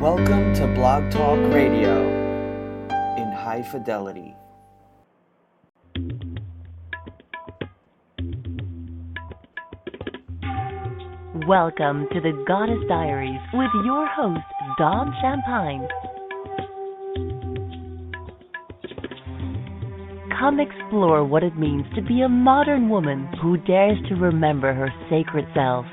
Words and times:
Welcome 0.00 0.54
to 0.54 0.66
Blog 0.76 1.10
Talk 1.10 1.52
Radio 1.52 2.06
in 3.16 3.32
high 3.32 3.66
fidelity. 3.68 4.32
Welcome 11.48 12.06
to 12.12 12.20
the 12.20 12.44
Goddess 12.46 12.78
Diaries 12.88 13.40
with 13.52 13.70
your 13.84 14.06
host, 14.06 14.38
Dawn 14.78 15.12
Champagne. 15.20 15.88
Come 20.38 20.60
explore 20.60 21.24
what 21.24 21.42
it 21.42 21.58
means 21.58 21.86
to 21.96 22.02
be 22.02 22.22
a 22.22 22.28
modern 22.28 22.88
woman 22.88 23.28
who 23.42 23.56
dares 23.56 23.98
to 24.08 24.14
remember 24.14 24.72
her 24.72 24.90
sacred 25.10 25.46
self. 25.54 25.86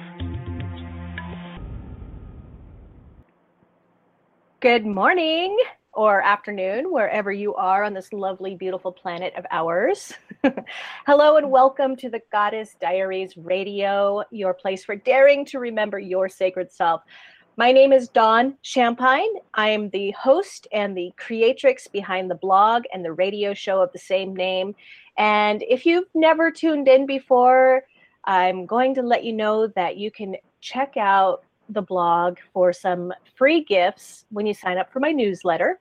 Good 4.66 4.88
morning 4.88 5.56
or 5.94 6.24
afternoon, 6.24 6.92
wherever 6.92 7.32
you 7.32 7.54
are 7.54 7.84
on 7.84 7.94
this 7.94 8.12
lovely, 8.12 8.56
beautiful 8.56 8.92
planet 8.92 9.36
of 9.36 9.46
ours. 9.52 10.12
Hello 11.06 11.38
and 11.38 11.52
welcome 11.52 11.96
to 11.98 12.10
the 12.10 12.22
Goddess 12.32 12.76
Diaries 12.82 13.38
Radio, 13.38 14.24
your 14.32 14.56
place 14.56 14.84
for 14.84 14.96
daring 14.96 15.46
to 15.46 15.60
remember 15.60 16.00
your 16.00 16.30
sacred 16.30 16.72
self. 16.72 17.04
My 17.58 17.72
name 17.72 17.94
is 17.94 18.10
Dawn 18.10 18.58
Champagne. 18.64 19.36
I 19.54 19.70
am 19.70 19.92
the 19.92 20.10
host 20.20 20.68
and 20.72 20.98
the 20.98 21.14
creatrix 21.16 21.88
behind 21.88 22.32
the 22.32 22.34
blog 22.34 22.86
and 22.92 23.06
the 23.06 23.14
radio 23.14 23.54
show 23.54 23.84
of 23.84 23.92
the 23.94 24.00
same 24.00 24.36
name. 24.36 24.74
And 25.16 25.62
if 25.70 25.86
you've 25.86 26.10
never 26.16 26.50
tuned 26.50 26.88
in 26.88 27.06
before, 27.06 27.84
I'm 28.24 28.66
going 28.66 28.96
to 28.96 29.04
let 29.04 29.24
you 29.24 29.34
know 29.34 29.68
that 29.76 29.98
you 29.98 30.10
can 30.10 30.38
check 30.60 30.98
out 30.98 31.45
the 31.70 31.82
blog 31.82 32.38
for 32.54 32.72
some 32.72 33.12
free 33.36 33.64
gifts 33.64 34.26
when 34.30 34.46
you 34.46 34.54
sign 34.54 34.78
up 34.78 34.92
for 34.92 35.00
my 35.00 35.12
newsletter 35.12 35.80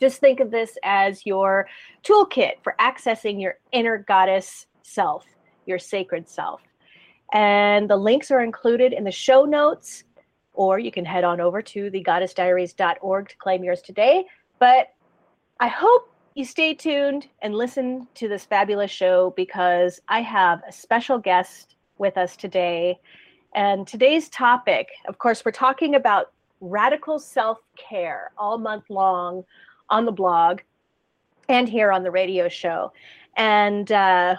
just 0.00 0.18
think 0.18 0.40
of 0.40 0.50
this 0.50 0.76
as 0.82 1.26
your 1.26 1.68
toolkit 2.02 2.62
for 2.62 2.74
accessing 2.80 3.40
your 3.40 3.58
inner 3.72 3.98
goddess 3.98 4.66
self, 4.82 5.24
your 5.66 5.78
sacred 5.78 6.28
self. 6.28 6.62
And 7.32 7.88
the 7.88 7.96
links 7.96 8.30
are 8.30 8.42
included 8.42 8.92
in 8.92 9.04
the 9.04 9.10
show 9.10 9.44
notes, 9.44 10.04
or 10.54 10.78
you 10.78 10.90
can 10.90 11.04
head 11.04 11.22
on 11.22 11.40
over 11.40 11.62
to 11.62 11.90
thegoddessdiaries.org 11.90 13.28
to 13.28 13.36
claim 13.36 13.62
yours 13.62 13.82
today. 13.82 14.24
But 14.58 14.88
I 15.60 15.68
hope 15.68 16.12
you 16.34 16.44
stay 16.44 16.74
tuned 16.74 17.26
and 17.42 17.54
listen 17.54 18.08
to 18.14 18.28
this 18.28 18.44
fabulous 18.44 18.90
show 18.90 19.32
because 19.36 20.00
I 20.08 20.22
have 20.22 20.62
a 20.66 20.72
special 20.72 21.18
guest 21.18 21.76
with 21.98 22.16
us 22.16 22.36
today. 22.36 22.98
And 23.54 23.86
today's 23.86 24.28
topic, 24.28 24.88
of 25.06 25.18
course, 25.18 25.44
we're 25.44 25.52
talking 25.52 25.94
about 25.94 26.32
radical 26.60 27.18
self 27.18 27.58
care 27.76 28.30
all 28.38 28.58
month 28.58 28.84
long 28.88 29.44
on 29.88 30.04
the 30.04 30.12
blog 30.12 30.60
and 31.48 31.68
here 31.68 31.90
on 31.90 32.02
the 32.02 32.10
radio 32.10 32.48
show. 32.48 32.92
And 33.36 33.90
uh, 33.90 34.36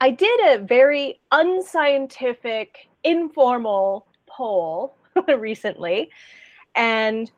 I 0.00 0.10
did 0.10 0.40
a 0.46 0.64
very 0.64 1.20
unscientific, 1.32 2.88
informal 3.02 4.06
poll 4.26 4.94
recently 5.36 6.10
and 6.76 7.30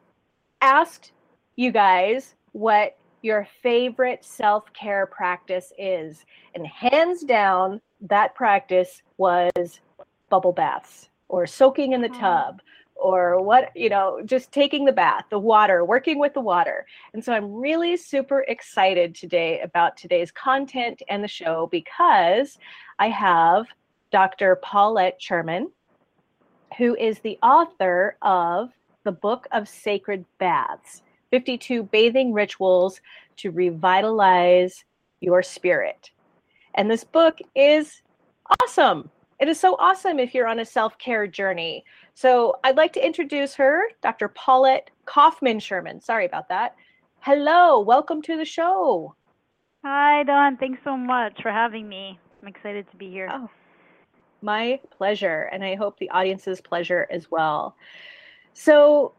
asked 0.61 1.12
you 1.56 1.73
guys 1.73 2.34
what 2.53 2.98
your 3.23 3.48
favorite 3.62 4.25
self 4.25 4.71
care 4.75 5.06
practice 5.06 5.73
is. 5.78 6.25
And 6.55 6.67
hands 6.67 7.23
down, 7.23 7.81
that 8.03 8.34
practice 8.34 9.03
was 9.17 9.81
bubble 10.31 10.53
baths 10.53 11.09
or 11.28 11.47
soaking 11.47 11.92
in 11.92 12.00
the 12.00 12.11
uh-huh. 12.11 12.20
tub 12.20 12.62
or 12.97 13.42
what 13.42 13.70
you 13.75 13.89
know 13.89 14.20
just 14.25 14.53
taking 14.53 14.84
the 14.84 14.92
bath 14.92 15.25
the 15.31 15.39
water 15.39 15.84
working 15.84 16.19
with 16.19 16.34
the 16.34 16.41
water. 16.41 16.87
And 17.12 17.25
so 17.25 17.33
i'm 17.33 17.53
really 17.53 17.97
super 17.97 18.41
excited 18.48 19.14
today 19.14 19.61
about 19.61 19.97
today's 19.97 20.31
content 20.31 21.03
and 21.09 21.22
the 21.22 21.28
show 21.28 21.69
because 21.71 22.59
i 22.99 23.09
have 23.09 23.66
dr 24.10 24.56
paulette 24.62 25.21
sherman 25.21 25.71
who 26.78 26.97
is 26.97 27.19
the 27.21 27.38
author 27.43 28.16
of 28.22 28.71
the 29.04 29.12
book 29.12 29.47
of 29.53 29.69
sacred 29.69 30.25
baths 30.38 31.03
52 31.31 31.84
bathing 31.84 32.33
rituals 32.33 33.00
to 33.37 33.50
revitalize 33.50 34.84
your 35.21 35.43
spirit. 35.43 36.10
And 36.75 36.91
this 36.91 37.04
book 37.04 37.38
is 37.54 38.03
awesome 38.62 39.10
it 39.41 39.49
is 39.49 39.59
so 39.59 39.75
awesome 39.78 40.19
if 40.19 40.34
you're 40.34 40.47
on 40.47 40.61
a 40.61 40.65
self 40.65 40.99
care 40.99 41.27
journey. 41.27 41.84
So 42.15 42.56
I'd 42.62 42.77
like 42.77 42.93
to 42.93 43.05
introduce 43.05 43.55
her, 43.55 43.84
Dr. 44.03 44.28
Paulette 44.28 44.91
Kouffman 45.06 45.61
Sherman. 45.61 46.01
Sorry 46.01 46.27
about 46.27 46.49
that. 46.51 46.77
Hello, 47.21 47.81
welcome 47.81 48.21
to 48.23 48.37
the 48.37 48.45
show. 48.45 49.15
Hi, 49.83 50.23
Dawn. 50.25 50.59
Thanks 50.59 50.81
so 50.84 50.95
much 50.95 51.41
for 51.43 51.51
having 51.51 51.89
me. 51.89 52.19
I'm 52.43 52.49
excited 52.49 52.91
to 52.91 52.97
be 52.97 53.11
here. 53.11 53.31
Oh, 53.33 53.49
my 54.43 54.78
pleasure. 54.97 55.49
And 55.53 55.65
I 55.65 55.75
hope 55.75 55.99
the 55.99 56.11
audience's 56.11 56.61
pleasure 56.61 57.07
as 57.11 57.31
well. 57.31 57.77
So, 58.53 59.15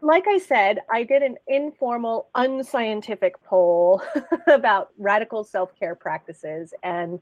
like 0.00 0.28
I 0.28 0.38
said, 0.38 0.80
I 0.92 1.02
did 1.02 1.22
an 1.22 1.36
informal, 1.48 2.28
unscientific 2.36 3.42
poll 3.42 4.00
about 4.46 4.90
radical 4.96 5.42
self 5.42 5.74
care 5.76 5.96
practices. 5.96 6.72
And 6.84 7.18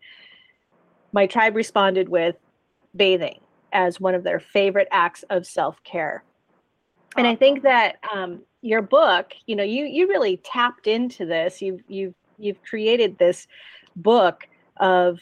my 1.13 1.27
tribe 1.27 1.55
responded 1.55 2.09
with 2.09 2.37
bathing 2.97 3.41
as 3.73 4.01
one 4.01 4.15
of 4.15 4.23
their 4.23 4.41
favorite 4.41 4.89
acts 4.91 5.25
of 5.31 5.47
self-care. 5.47 6.25
And 7.17 7.27
i 7.27 7.35
think 7.35 7.63
that 7.63 7.97
um, 8.13 8.41
your 8.63 8.81
book 8.81 9.33
you 9.47 9.57
know 9.57 9.65
you 9.65 9.85
you 9.85 10.09
really 10.09 10.39
tapped 10.39 10.87
into 10.87 11.27
this. 11.27 11.61
You've 11.61 11.83
you've 11.89 12.15
you've 12.39 12.63
created 12.63 13.19
this 13.19 13.47
book 13.97 14.49
of 14.79 15.21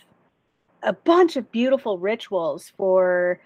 a 0.83 0.93
bunch 0.93 1.37
of 1.37 1.51
beautiful 1.51 1.99
rituals 1.99 2.72
for 2.77 3.41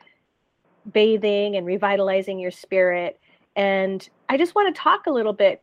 bathing 0.93 1.56
and 1.56 1.66
revitalizing 1.66 2.38
your 2.38 2.50
spirit. 2.50 3.19
And 3.56 4.06
i 4.28 4.37
just 4.37 4.55
want 4.55 4.75
to 4.75 4.81
talk 4.81 5.06
a 5.06 5.12
little 5.12 5.32
bit 5.32 5.62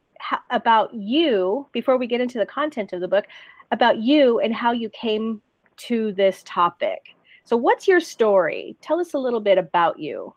about 0.49 0.93
you 0.93 1.67
before 1.71 1.97
we 1.97 2.07
get 2.07 2.21
into 2.21 2.37
the 2.37 2.45
content 2.45 2.93
of 2.93 3.01
the 3.01 3.07
book 3.07 3.25
about 3.71 3.97
you 3.97 4.39
and 4.39 4.53
how 4.53 4.71
you 4.71 4.89
came 4.89 5.41
to 5.87 6.11
this 6.13 6.43
topic. 6.45 7.15
So, 7.43 7.57
what's 7.57 7.87
your 7.87 7.99
story? 7.99 8.75
Tell 8.81 8.99
us 8.99 9.13
a 9.13 9.17
little 9.17 9.39
bit 9.39 9.57
about 9.57 9.99
you. 9.99 10.33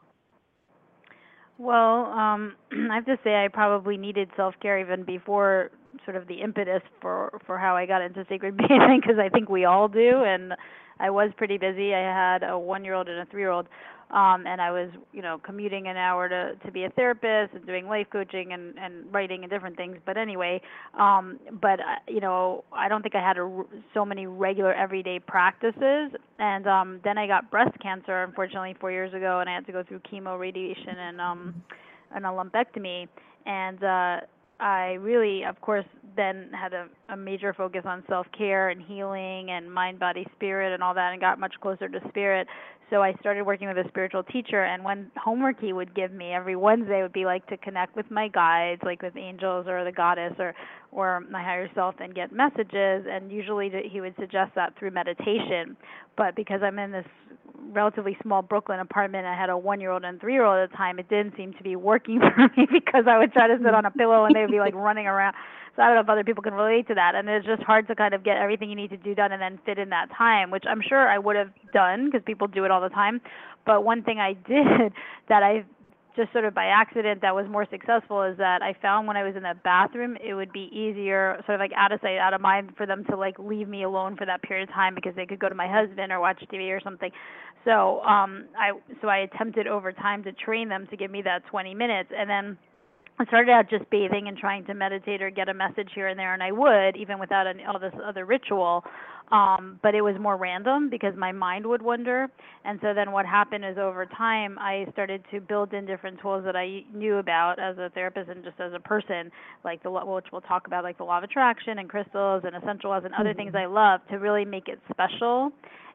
Well, 1.59 2.07
um, 2.07 2.55
I 2.91 2.95
have 2.95 3.07
to 3.07 3.19
say, 3.23 3.45
I 3.45 3.49
probably 3.49 3.97
needed 3.97 4.31
self 4.37 4.55
care 4.61 4.79
even 4.79 5.05
before 5.05 5.71
sort 6.05 6.17
of 6.17 6.27
the 6.27 6.41
impetus 6.41 6.83
for 7.01 7.41
for 7.47 7.59
how 7.59 7.77
I 7.77 7.87
got 7.87 8.03
into 8.03 8.25
sacred 8.29 8.57
bathing, 8.69 9.01
because 9.01 9.19
I 9.19 9.29
think 9.29 9.49
we 9.49 9.65
all 9.65 9.89
do. 9.89 10.25
And 10.25 10.55
I 11.01 11.11
was 11.11 11.31
pretty 11.37 11.59
busy. 11.59 11.95
I 11.95 12.01
had 12.01 12.43
a 12.43 12.59
one 12.59 12.85
year 12.85 12.95
old 12.95 13.09
and 13.09 13.21
a 13.21 13.27
three 13.27 13.43
year 13.43 13.51
old 13.51 13.69
um, 14.15 14.47
and 14.47 14.61
I 14.61 14.71
was, 14.71 14.91
you 15.13 15.23
know, 15.23 15.41
commuting 15.45 15.89
an 15.89 15.97
hour 15.97 16.29
to 16.29 16.55
to 16.65 16.71
be 16.71 16.85
a 16.85 16.91
therapist 16.91 17.53
and 17.53 17.67
doing 17.67 17.89
life 17.89 18.07
coaching 18.13 18.53
and 18.53 18.79
and 18.79 19.13
writing 19.13 19.43
and 19.43 19.51
different 19.51 19.77
things. 19.77 19.97
But 20.07 20.17
anyway, 20.17 20.63
um, 20.99 21.41
but 21.61 21.81
uh, 21.81 21.97
you 22.07 22.21
know, 22.21 22.63
I 22.73 22.89
don't 22.89 23.03
think 23.03 23.17
I 23.17 23.21
had 23.21 23.39
a, 23.39 23.65
so 23.93 24.05
many 24.05 24.27
regular 24.27 24.73
everyday 24.73 25.19
practices. 25.19 26.13
And 26.39 26.67
um, 26.69 27.01
then 27.03 27.19
I 27.19 27.27
got 27.27 27.51
breast 27.51 27.77
cancer, 27.83 28.23
unfortunately, 28.23 28.77
four 28.81 28.93
years 28.93 29.13
ago, 29.13 29.41
and 29.41 29.51
I 29.51 29.55
had 29.55 29.67
to 29.67 29.73
go 29.73 29.83
through 29.83 30.01
chemo, 30.01 30.39
radiation, 30.39 30.97
and 30.97 31.21
um, 31.21 31.63
and 32.15 32.25
a 32.25 32.29
lumpectomy. 32.29 33.09
And 33.47 33.83
uh, 33.83 34.21
I 34.61 34.93
really, 35.01 35.45
of 35.45 35.61
course, 35.61 35.85
then 36.17 36.51
had 36.53 36.73
a, 36.73 36.87
a 37.09 37.17
major 37.17 37.53
focus 37.53 37.83
on 37.85 38.05
self 38.09 38.27
care 38.37 38.69
and 38.69 38.81
healing 38.81 39.51
and 39.51 39.73
mind, 39.73 39.99
body, 39.99 40.27
spirit, 40.37 40.73
and 40.73 40.83
all 40.83 40.95
that, 40.95 41.13
and 41.13 41.21
got 41.21 41.41
much 41.41 41.55
closer 41.61 41.89
to 41.89 42.01
spirit. 42.09 42.47
So 42.91 43.03
I 43.03 43.15
started 43.15 43.45
working 43.45 43.67
with 43.67 43.79
a 43.79 43.89
spiritual 43.89 44.23
teacher, 44.23 44.63
and 44.63 44.85
one 44.85 45.11
homework 45.17 45.59
he 45.59 45.73
would 45.73 45.95
give 45.95 46.13
me 46.13 46.33
every 46.33 46.55
Wednesday 46.55 47.03
would 47.03 47.13
be 47.13 47.25
like 47.25 47.47
to 47.49 47.57
connect 47.57 47.97
with 47.97 48.11
my 48.11 48.29
guides, 48.29 48.83
like 48.85 49.03
with 49.03 49.17
angels 49.17 49.67
or 49.67 49.85
the 49.85 49.93
goddess 49.93 50.35
or 50.39 50.55
or 50.93 51.21
my 51.21 51.43
higher 51.43 51.69
self, 51.75 51.97
and 51.99 52.15
get 52.15 52.31
messages. 52.31 53.07
And 53.11 53.33
usually 53.33 53.73
he 53.91 54.01
would 54.01 54.15
suggest 54.21 54.53
that 54.55 54.79
through 54.79 54.93
meditation. 54.93 55.77
But 56.17 56.37
because 56.37 56.61
I'm 56.63 56.79
in 56.79 56.93
this 56.93 57.07
relatively 57.73 58.17
small 58.23 58.43
Brooklyn 58.43 58.81
apartment, 58.81 59.27
I 59.27 59.35
had 59.35 59.51
a 59.51 59.57
one-year-old 59.57 60.05
and 60.05 60.21
three-year-old 60.21 60.59
at 60.59 60.71
the 60.71 60.77
time. 60.77 60.99
It 60.99 61.09
didn't 61.09 61.37
seem 61.37 61.53
to 61.55 61.63
be 61.63 61.77
working 61.77 62.21
for 62.35 62.49
me 62.57 62.67
because 62.71 63.05
I 63.09 63.19
would 63.19 63.33
try 63.33 63.49
to 63.49 63.57
sit 63.59 63.75
on 63.75 63.85
a 63.85 63.91
pillow 63.91 64.25
and 64.25 64.35
they 64.35 64.41
would 64.41 64.51
be 64.51 64.61
like 64.61 64.75
running 64.75 65.07
around. 65.07 65.35
So 65.77 65.83
I 65.83 65.87
don't 65.87 65.97
know 65.97 66.03
if 66.03 66.09
other 66.09 66.25
people 66.25 66.43
can 66.43 66.55
relate 66.55 66.87
to 66.89 66.95
that. 66.95 67.15
And 67.15 67.29
it's 67.29 67.47
just 67.47 67.63
hard 67.63 67.89
to 67.89 67.95
kind 67.95 68.15
of 68.15 68.23
get 68.23 68.37
everything 68.37 68.71
you 68.71 68.77
need 68.77 68.91
to 68.91 68.97
do 68.97 69.15
done 69.15 69.33
and 69.33 69.43
then 69.43 69.59
fit 69.67 69.79
in 69.79 69.91
that 69.91 70.09
time, 70.17 70.51
which 70.51 70.65
I'm 70.69 70.81
sure 70.81 71.09
I 71.09 71.19
would 71.19 71.37
have 71.37 71.51
done 71.73 72.07
because 72.07 72.23
people 72.25 72.47
do 72.47 72.65
it 72.65 72.71
all 72.71 72.81
the 72.81 72.91
time. 72.91 73.21
But 73.67 73.85
one 73.85 74.03
thing 74.03 74.19
I 74.21 74.33
did 74.49 74.93
that 75.29 75.43
I 75.43 75.65
just 76.17 76.31
sort 76.33 76.45
of 76.45 76.55
by 76.55 76.67
accident 76.67 77.21
that 77.23 77.35
was 77.35 77.47
more 77.51 77.67
successful 77.71 78.23
is 78.23 78.37
that 78.39 78.63
I 78.63 78.75
found 78.81 79.09
when 79.09 79.17
I 79.17 79.25
was 79.25 79.35
in 79.35 79.43
the 79.43 79.55
bathroom, 79.65 80.17
it 80.25 80.35
would 80.35 80.53
be 80.53 80.71
easier, 80.73 81.43
sort 81.47 81.57
of 81.57 81.61
like 81.61 81.73
out 81.77 81.93
of 81.93 82.01
sight, 82.01 82.19
out 82.19 82.35
of 82.35 82.41
mind, 82.41 82.73
for 82.77 82.87
them 82.87 83.05
to 83.11 83.17
like 83.17 83.39
leave 83.39 83.69
me 83.69 83.83
alone 83.83 84.17
for 84.17 84.25
that 84.25 84.43
period 84.43 84.69
of 84.69 84.75
time 84.75 84.95
because 84.95 85.15
they 85.17 85.27
could 85.27 85.41
go 85.41 85.49
to 85.49 85.55
my 85.55 85.67
husband 85.67 86.13
or 86.13 86.21
watch 86.21 86.41
TV 86.53 86.71
or 86.71 86.81
something. 86.81 87.11
So 87.65 88.01
um, 88.03 88.45
I 88.57 88.73
so 89.01 89.09
I 89.09 89.19
attempted 89.19 89.67
over 89.67 89.93
time 89.93 90.23
to 90.25 90.33
train 90.33 90.69
them 90.69 90.87
to 90.91 90.97
give 90.97 91.11
me 91.11 91.23
that 91.23 91.43
20 91.51 91.75
minutes, 91.75 92.11
and 92.17 92.31
then 92.31 92.59
I 93.19 93.25
started 93.27 93.51
out 93.51 93.71
just 93.71 93.89
bathing 93.91 94.29
and 94.29 94.37
trying 94.37 94.65
to 94.67 94.75
meditate 94.75 95.23
or 95.23 95.31
get 95.31 95.49
a 95.49 95.55
message 95.55 95.89
here 95.95 96.09
and 96.09 96.19
there, 96.19 96.35
and 96.35 96.43
I 96.43 96.53
would 96.53 96.97
even 96.97 97.19
without 97.19 97.47
any, 97.47 97.65
all 97.65 97.79
this 97.79 97.95
other 98.05 98.25
ritual. 98.25 98.85
Um, 99.33 99.81
but 99.83 99.95
it 99.95 100.03
was 100.03 100.17
more 100.21 100.37
random 100.37 100.91
because 100.91 101.15
my 101.17 101.33
mind 101.33 101.67
would 101.67 101.81
wander. 101.81 102.29
And 102.65 102.79
so 102.83 102.93
then 102.95 103.11
what 103.11 103.25
happened 103.25 103.65
is 103.65 103.79
over 103.79 104.05
time, 104.05 104.59
I 104.59 104.87
started 104.93 105.25
to 105.33 105.41
build 105.41 105.73
in 105.73 105.87
different 105.87 106.21
tools 106.21 106.45
that 106.45 106.57
I 106.57 106.83
knew 106.95 107.17
about 107.17 107.59
as 107.59 107.79
a 107.79 107.91
therapist 107.95 108.29
and 108.29 108.45
just 108.45 108.61
as 108.61 108.73
a 108.75 108.81
person, 108.81 109.31
like 109.65 109.83
the 109.83 109.91
which 109.91 110.27
we'll 110.31 110.43
talk 110.43 110.67
about, 110.67 110.85
like 110.85 110.99
the 110.99 111.05
law 111.05 111.19
of 111.19 111.25
attraction 111.25 111.79
and 111.79 111.89
crystals 111.89 112.43
and 112.45 112.55
essential 112.55 112.91
oils 112.91 113.05
and 113.07 113.15
other 113.15 113.31
mm-hmm. 113.31 113.39
things 113.39 113.55
I 113.55 113.65
love 113.65 114.01
to 114.11 114.17
really 114.17 114.45
make 114.45 114.69
it 114.69 114.79
special 114.91 115.53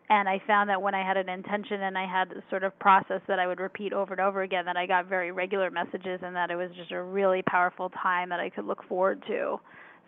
and 0.10 0.28
I 0.28 0.42
found 0.48 0.70
that 0.72 0.82
when 0.82 0.96
I 0.96 1.06
had 1.06 1.18
an 1.18 1.30
intention 1.30 1.84
and 1.84 1.96
I 1.96 2.08
had 2.08 2.34
sort 2.50 2.64
of 2.64 2.78
process 2.80 3.22
that 3.28 3.38
I 3.38 3.46
would 3.46 3.60
repeat 3.60 3.94
over 3.94 4.14
and 4.14 4.22
over 4.22 4.42
again, 4.42 4.66
that 4.66 4.76
I 4.76 4.88
got 4.88 5.08
very 5.08 5.32
regular 5.32 5.70
messages 5.70 6.20
and 6.24 6.36
that 6.36 6.50
it 6.50 6.56
was 6.56 6.72
just 6.76 6.92
a 6.92 7.02
really 7.02 7.44
powerful 7.44 7.92
time 8.02 8.30
that 8.30 8.40
I 8.40 8.50
could 8.50 8.66
look 8.66 8.84
forward 8.88 9.24
to. 9.28 9.60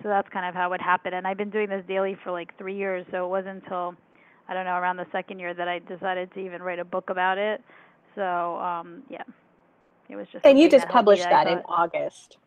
So 0.03 0.09
that's 0.09 0.29
kind 0.29 0.45
of 0.45 0.55
how 0.55 0.73
it 0.73 0.81
happened. 0.81 1.15
And 1.15 1.27
I've 1.27 1.37
been 1.37 1.49
doing 1.49 1.69
this 1.69 1.83
daily 1.87 2.17
for 2.23 2.31
like 2.31 2.57
three 2.57 2.75
years, 2.75 3.05
so 3.11 3.25
it 3.25 3.29
wasn't 3.29 3.63
until 3.63 3.95
I 4.47 4.53
don't 4.53 4.65
know 4.65 4.75
around 4.75 4.97
the 4.97 5.07
second 5.11 5.39
year 5.39 5.53
that 5.53 5.67
I 5.67 5.79
decided 5.79 6.33
to 6.33 6.39
even 6.39 6.61
write 6.61 6.79
a 6.79 6.85
book 6.85 7.09
about 7.09 7.37
it. 7.37 7.61
So 8.15 8.57
um, 8.59 9.03
yeah, 9.09 9.23
it 10.09 10.15
was 10.15 10.27
just. 10.31 10.45
And 10.45 10.59
you 10.59 10.69
just 10.69 10.87
published 10.87 11.23
that, 11.23 11.45
that 11.45 11.51
in 11.51 11.59
August 11.65 12.37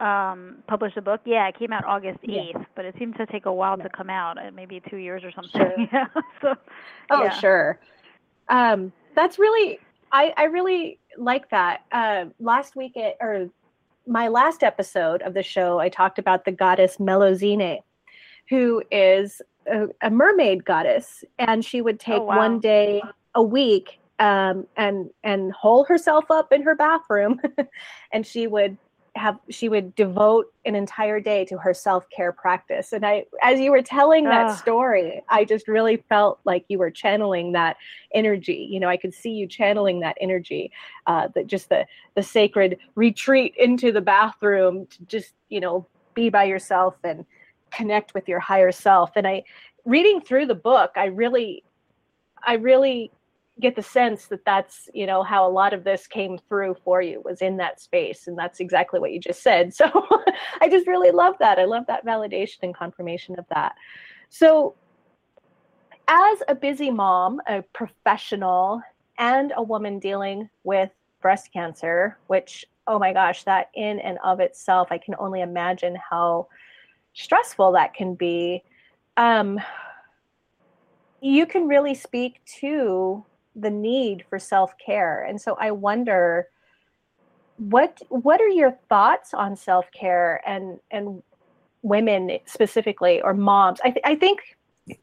um 0.00 0.56
published 0.66 0.96
a 0.98 1.02
book 1.02 1.20
yeah 1.24 1.48
it 1.48 1.58
came 1.58 1.72
out 1.72 1.84
august 1.86 2.20
8th 2.22 2.52
yeah. 2.52 2.64
but 2.74 2.84
it 2.84 2.94
seemed 2.98 3.16
to 3.16 3.24
take 3.26 3.46
a 3.46 3.52
while 3.52 3.78
yeah. 3.78 3.84
to 3.84 3.88
come 3.88 4.10
out 4.10 4.36
uh, 4.36 4.50
maybe 4.54 4.82
two 4.90 4.98
years 4.98 5.24
or 5.24 5.32
something 5.32 5.50
sure. 5.58 5.88
yeah 5.92 6.06
so 6.42 6.54
oh 7.10 7.24
yeah. 7.24 7.40
sure 7.40 7.80
um 8.48 8.92
that's 9.14 9.38
really 9.38 9.78
i 10.12 10.34
i 10.36 10.44
really 10.44 10.98
like 11.16 11.48
that 11.48 11.82
uh 11.92 12.26
last 12.40 12.76
week 12.76 12.92
it, 12.96 13.16
or 13.20 13.48
my 14.06 14.28
last 14.28 14.62
episode 14.62 15.22
of 15.22 15.34
the 15.34 15.42
show 15.42 15.78
i 15.78 15.88
talked 15.88 16.18
about 16.18 16.44
the 16.44 16.52
goddess 16.52 16.96
Melusine, 16.98 17.80
who 18.48 18.82
is 18.90 19.42
a, 19.66 19.86
a 20.02 20.10
mermaid 20.10 20.64
goddess 20.64 21.24
and 21.38 21.64
she 21.64 21.80
would 21.80 21.98
take 21.98 22.20
oh, 22.20 22.24
wow. 22.24 22.36
one 22.36 22.60
day 22.60 23.02
a 23.34 23.42
week 23.42 23.98
um, 24.18 24.66
and 24.76 25.10
and 25.24 25.52
hole 25.52 25.84
herself 25.84 26.30
up 26.30 26.52
in 26.52 26.62
her 26.62 26.74
bathroom 26.74 27.40
and 28.12 28.26
she 28.26 28.46
would 28.46 28.78
have 29.16 29.38
she 29.50 29.68
would 29.68 29.94
devote 29.94 30.52
an 30.64 30.74
entire 30.74 31.20
day 31.20 31.44
to 31.46 31.58
her 31.58 31.72
self-care 31.72 32.32
practice. 32.32 32.92
And 32.92 33.04
i 33.04 33.24
as 33.42 33.58
you 33.58 33.70
were 33.70 33.82
telling 33.82 34.24
that 34.24 34.58
story 34.58 35.22
i 35.28 35.44
just 35.44 35.68
really 35.68 35.96
felt 36.08 36.38
like 36.44 36.64
you 36.68 36.78
were 36.78 36.90
channeling 36.90 37.52
that 37.52 37.76
energy. 38.14 38.68
You 38.70 38.80
know 38.80 38.88
i 38.88 38.96
could 38.96 39.14
see 39.14 39.30
you 39.30 39.46
channeling 39.46 40.00
that 40.00 40.16
energy 40.20 40.70
uh 41.06 41.28
that 41.34 41.46
just 41.46 41.68
the 41.68 41.86
the 42.14 42.22
sacred 42.22 42.78
retreat 42.94 43.54
into 43.56 43.92
the 43.92 44.00
bathroom 44.00 44.86
to 44.86 45.04
just 45.04 45.32
you 45.48 45.60
know 45.60 45.86
be 46.14 46.28
by 46.28 46.44
yourself 46.44 46.96
and 47.04 47.24
connect 47.70 48.14
with 48.14 48.28
your 48.28 48.40
higher 48.40 48.72
self. 48.72 49.10
And 49.16 49.26
i 49.26 49.44
reading 49.84 50.20
through 50.20 50.46
the 50.46 50.54
book 50.54 50.92
i 50.96 51.06
really 51.06 51.62
i 52.44 52.54
really 52.54 53.10
get 53.60 53.74
the 53.74 53.82
sense 53.82 54.26
that 54.26 54.44
that's 54.44 54.88
you 54.92 55.06
know 55.06 55.22
how 55.22 55.48
a 55.48 55.50
lot 55.50 55.72
of 55.72 55.84
this 55.84 56.06
came 56.06 56.38
through 56.48 56.76
for 56.84 57.00
you 57.00 57.22
was 57.24 57.40
in 57.40 57.56
that 57.56 57.80
space 57.80 58.26
and 58.26 58.38
that's 58.38 58.60
exactly 58.60 59.00
what 59.00 59.12
you 59.12 59.20
just 59.20 59.42
said. 59.42 59.72
So 59.86 59.90
i 60.60 60.68
just 60.68 60.86
really 60.86 61.10
love 61.10 61.36
that. 61.40 61.58
I 61.58 61.64
love 61.64 61.84
that 61.86 62.04
validation 62.04 62.58
and 62.62 62.74
confirmation 62.74 63.38
of 63.38 63.46
that. 63.54 63.74
So 64.28 64.74
as 66.08 66.42
a 66.48 66.54
busy 66.54 66.90
mom 66.90 67.40
a 67.48 67.62
professional 67.72 68.82
and 69.18 69.52
a 69.56 69.62
woman 69.62 69.98
dealing 69.98 70.48
with 70.64 70.90
breast 71.20 71.52
cancer 71.52 72.18
which 72.26 72.64
oh 72.86 72.98
my 72.98 73.12
gosh 73.12 73.42
that 73.44 73.70
in 73.74 73.98
and 74.00 74.18
of 74.22 74.38
itself 74.38 74.88
i 74.90 74.98
can 74.98 75.14
only 75.18 75.40
imagine 75.40 75.96
how 76.10 76.46
stressful 77.14 77.72
that 77.72 77.94
can 77.94 78.14
be 78.14 78.62
um, 79.16 79.58
you 81.20 81.46
can 81.46 81.66
really 81.66 81.94
speak 81.94 82.40
to 82.60 83.24
the 83.56 83.70
need 83.70 84.24
for 84.28 84.38
self-care. 84.38 85.24
And 85.24 85.40
so 85.40 85.56
i 85.58 85.70
wonder 85.70 86.48
what 87.56 87.98
what 88.10 88.40
are 88.40 88.48
your 88.48 88.72
thoughts 88.88 89.32
on 89.32 89.56
self-care 89.56 90.42
and 90.46 90.78
and 90.90 91.22
women 91.82 92.38
specifically 92.46 93.22
or 93.22 93.32
moms? 93.32 93.80
I, 93.82 93.90
th- 93.90 94.04
I 94.04 94.14
think 94.16 94.40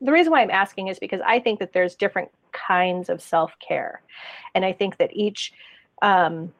the 0.01 0.11
reason 0.11 0.31
why 0.31 0.41
i'm 0.41 0.51
asking 0.51 0.87
is 0.87 0.99
because 0.99 1.21
i 1.25 1.39
think 1.39 1.59
that 1.59 1.73
there's 1.73 1.95
different 1.95 2.29
kinds 2.51 3.09
of 3.09 3.21
self-care. 3.21 4.01
And 4.53 4.63
i 4.63 4.71
think 4.71 4.97
that 4.97 5.09
each 5.13 5.53
um 6.01 6.53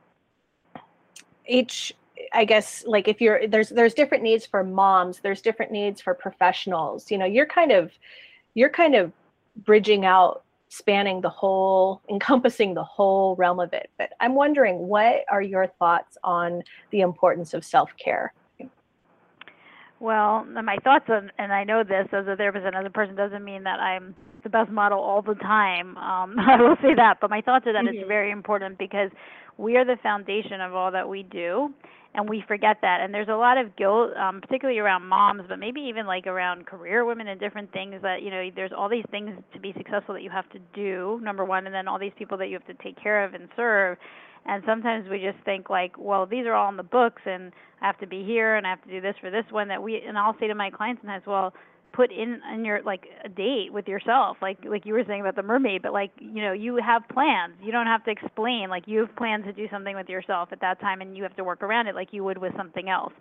each 1.48 1.94
i 2.34 2.46
guess 2.46 2.84
like 2.88 3.08
if 3.08 3.22
you're 3.22 3.48
there's 3.48 3.70
there's 3.70 3.94
different 3.94 4.24
needs 4.24 4.46
for 4.46 4.64
moms 4.64 5.20
there's 5.20 5.42
different 5.42 5.72
needs 5.72 6.02
for 6.02 6.14
professionals. 6.14 7.12
You 7.12 7.20
know 7.20 7.26
you're 7.26 7.46
kind 7.46 7.72
of 7.72 7.92
you're 8.56 8.70
kind 8.70 8.96
of 8.96 9.12
bridging 9.58 10.06
out 10.06 10.43
spanning 10.74 11.22
the 11.22 11.30
whole, 11.30 12.02
encompassing 12.10 12.74
the 12.74 12.84
whole 12.84 13.36
realm 13.36 13.60
of 13.60 13.74
it. 13.74 13.92
But 14.00 14.10
I'm 14.20 14.34
wondering, 14.34 14.80
what 14.88 15.24
are 15.30 15.42
your 15.42 15.68
thoughts 15.68 16.18
on 16.24 16.64
the 16.90 17.02
importance 17.02 17.54
of 17.54 17.64
self 17.64 17.92
care? 18.04 18.34
Well, 20.00 20.44
my 20.46 20.78
thoughts 20.84 21.06
on, 21.10 21.32
and 21.38 21.54
I 21.54 21.64
know 21.64 21.84
this 21.84 22.08
as 22.12 22.28
a 22.28 22.36
therapist 22.36 22.66
and 22.66 22.76
as 22.76 22.86
a 22.86 22.90
person 22.90 23.16
doesn't 23.16 23.44
mean 23.44 23.64
that 23.64 23.80
I'm 23.80 24.16
the 24.42 24.50
best 24.50 24.72
model 24.72 25.00
all 25.00 25.22
the 25.22 25.36
time. 25.36 25.96
Um, 25.98 26.38
I 26.40 26.60
will 26.60 26.76
say 26.82 26.96
that, 26.96 27.20
but 27.22 27.30
my 27.30 27.42
thoughts 27.42 27.68
are 27.68 27.74
that 27.74 27.86
mm-hmm. 27.86 28.00
it's 28.00 28.08
very 28.08 28.32
important 28.32 28.78
because 28.80 29.12
we 29.58 29.78
are 29.78 29.86
the 29.86 29.98
foundation 30.02 30.60
of 30.60 30.74
all 30.74 30.92
that 30.92 31.08
we 31.08 31.24
do, 31.24 31.72
and 32.16 32.30
we 32.30 32.44
forget 32.48 32.78
that. 32.82 33.02
And 33.02 33.14
there's 33.14 33.28
a 33.30 33.36
lot 33.36 33.58
of 33.58 33.76
guilt 33.76 34.16
um 34.18 34.42
particularly 34.42 34.80
around 34.80 35.08
moms 35.08 35.44
but 35.48 35.60
maybe 35.60 35.82
even 35.82 36.06
like 36.06 36.28
around 36.28 36.66
career 36.66 37.06
women 37.06 37.28
and 37.28 37.40
different 37.40 37.72
things 37.72 37.96
that 38.02 38.22
you 38.22 38.30
know 38.32 38.50
there's 38.56 38.72
all 38.76 38.90
these 38.90 39.06
things 39.12 39.32
to 39.54 39.60
be 39.60 39.74
successful 39.78 40.14
that 40.14 40.24
you 40.24 40.30
have 40.30 40.50
to 40.52 40.60
do 40.74 41.20
number 41.24 41.44
one 41.46 41.66
and 41.66 41.74
then 41.74 41.88
all 41.88 42.00
these 42.00 42.14
people 42.18 42.38
that 42.38 42.48
you 42.48 42.54
have 42.54 42.68
to 42.68 42.84
take 42.84 43.02
care 43.02 43.24
of 43.24 43.34
and 43.34 43.50
serve. 43.56 43.98
And 44.46 44.62
sometimes 44.66 45.08
we 45.10 45.20
just 45.20 45.44
think 45.46 45.70
like 45.70 45.98
well 45.98 46.26
these 46.26 46.46
are 46.46 46.54
all 46.54 46.70
in 46.70 46.78
the 46.78 46.84
books 46.84 47.22
and 47.26 47.52
i 47.82 47.88
have 47.88 48.00
to 48.00 48.08
be 48.08 48.24
here 48.24 48.56
and 48.56 48.68
i 48.68 48.70
have 48.70 48.84
to 48.84 48.90
do 48.90 49.02
this 49.02 49.16
for 49.22 49.32
this 49.32 49.46
one 49.52 49.68
that 49.70 49.82
we 49.82 50.02
and 50.06 50.18
i'll 50.18 50.36
say 50.40 50.48
to 50.48 50.56
my 50.56 50.70
clients 50.70 51.02
sometimes 51.02 51.24
well 51.26 51.54
put 51.94 52.12
in 52.12 52.42
in 52.54 52.66
your 52.66 52.82
like 52.82 53.06
a 53.24 53.30
date 53.30 53.72
with 53.72 53.88
yourself 53.88 54.38
like 54.42 54.58
like 54.66 54.86
you 54.86 54.94
were 54.94 55.04
saying 55.08 55.22
about 55.22 55.36
the 55.36 55.44
mermaid 55.44 55.82
but 55.82 55.94
like 55.94 56.12
you 56.20 56.42
know 56.42 56.52
you 56.52 56.78
have 56.84 57.04
plans 57.10 57.54
you 57.62 57.72
don't 57.72 57.86
have 57.86 58.04
to 58.04 58.12
explain 58.12 58.70
like 58.70 58.84
you 58.88 59.00
have 59.00 59.16
plans 59.16 59.46
to 59.46 59.54
do 59.54 59.68
something 59.72 59.96
with 59.96 60.10
yourself 60.10 60.50
at 60.52 60.60
that 60.60 60.82
time 60.82 61.02
and 61.02 61.16
you 61.16 61.22
have 61.22 61.36
to 61.36 61.44
work 61.44 61.62
around 61.62 61.88
it 61.88 61.94
like 61.94 62.10
you 62.12 62.24
would 62.24 62.38
with 62.38 62.52
something 62.58 62.90
else 62.90 63.14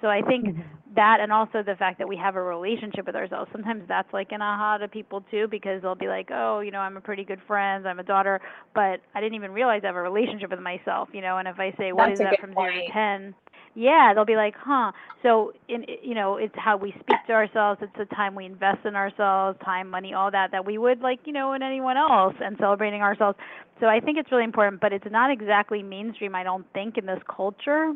so 0.00 0.06
i 0.06 0.22
think 0.22 0.46
mm-hmm. 0.46 0.60
that 0.94 1.18
and 1.20 1.32
also 1.32 1.62
the 1.64 1.74
fact 1.74 1.98
that 1.98 2.08
we 2.08 2.16
have 2.16 2.36
a 2.36 2.42
relationship 2.42 3.04
with 3.04 3.16
ourselves 3.16 3.50
sometimes 3.50 3.82
that's 3.88 4.12
like 4.12 4.30
an 4.30 4.40
aha 4.40 4.78
to 4.78 4.86
people 4.86 5.22
too 5.30 5.48
because 5.50 5.82
they'll 5.82 5.96
be 5.96 6.08
like 6.08 6.28
oh 6.32 6.60
you 6.60 6.70
know 6.70 6.80
i'm 6.80 6.96
a 6.96 7.00
pretty 7.00 7.24
good 7.24 7.40
friend 7.48 7.86
i'm 7.86 7.98
a 7.98 8.04
daughter 8.04 8.40
but 8.74 9.00
i 9.14 9.20
didn't 9.20 9.34
even 9.34 9.50
realize 9.50 9.80
i 9.82 9.88
have 9.88 9.96
a 9.96 10.02
relationship 10.02 10.50
with 10.50 10.60
myself 10.60 11.08
you 11.12 11.20
know 11.20 11.38
and 11.38 11.48
if 11.48 11.58
i 11.58 11.74
say 11.76 11.92
what 11.92 12.06
that's 12.06 12.20
is 12.20 12.26
that 12.30 12.40
from 12.40 12.52
point. 12.52 12.72
0 12.74 12.86
to 12.86 12.92
10 12.92 13.34
yeah 13.74 14.12
they'll 14.14 14.24
be 14.24 14.36
like 14.36 14.54
huh. 14.58 14.92
So 15.22 15.52
in 15.68 15.84
you 16.02 16.14
know 16.14 16.36
it's 16.36 16.54
how 16.56 16.76
we 16.76 16.92
speak 16.92 17.18
to 17.26 17.32
ourselves 17.32 17.80
it's 17.82 17.96
the 17.96 18.06
time 18.14 18.34
we 18.34 18.44
invest 18.46 18.84
in 18.84 18.96
ourselves 18.96 19.58
time 19.64 19.88
money 19.90 20.14
all 20.14 20.30
that 20.30 20.50
that 20.52 20.64
we 20.64 20.78
would 20.78 21.00
like 21.00 21.20
you 21.24 21.32
know 21.32 21.52
in 21.52 21.62
anyone 21.62 21.96
else 21.96 22.34
and 22.40 22.56
celebrating 22.58 23.02
ourselves. 23.02 23.38
So 23.80 23.86
i 23.86 24.00
think 24.00 24.18
it's 24.18 24.30
really 24.30 24.44
important 24.44 24.80
but 24.80 24.92
it's 24.92 25.10
not 25.10 25.30
exactly 25.30 25.82
mainstream 25.82 26.34
i 26.34 26.42
don't 26.42 26.66
think 26.72 26.98
in 26.98 27.06
this 27.06 27.20
culture. 27.28 27.92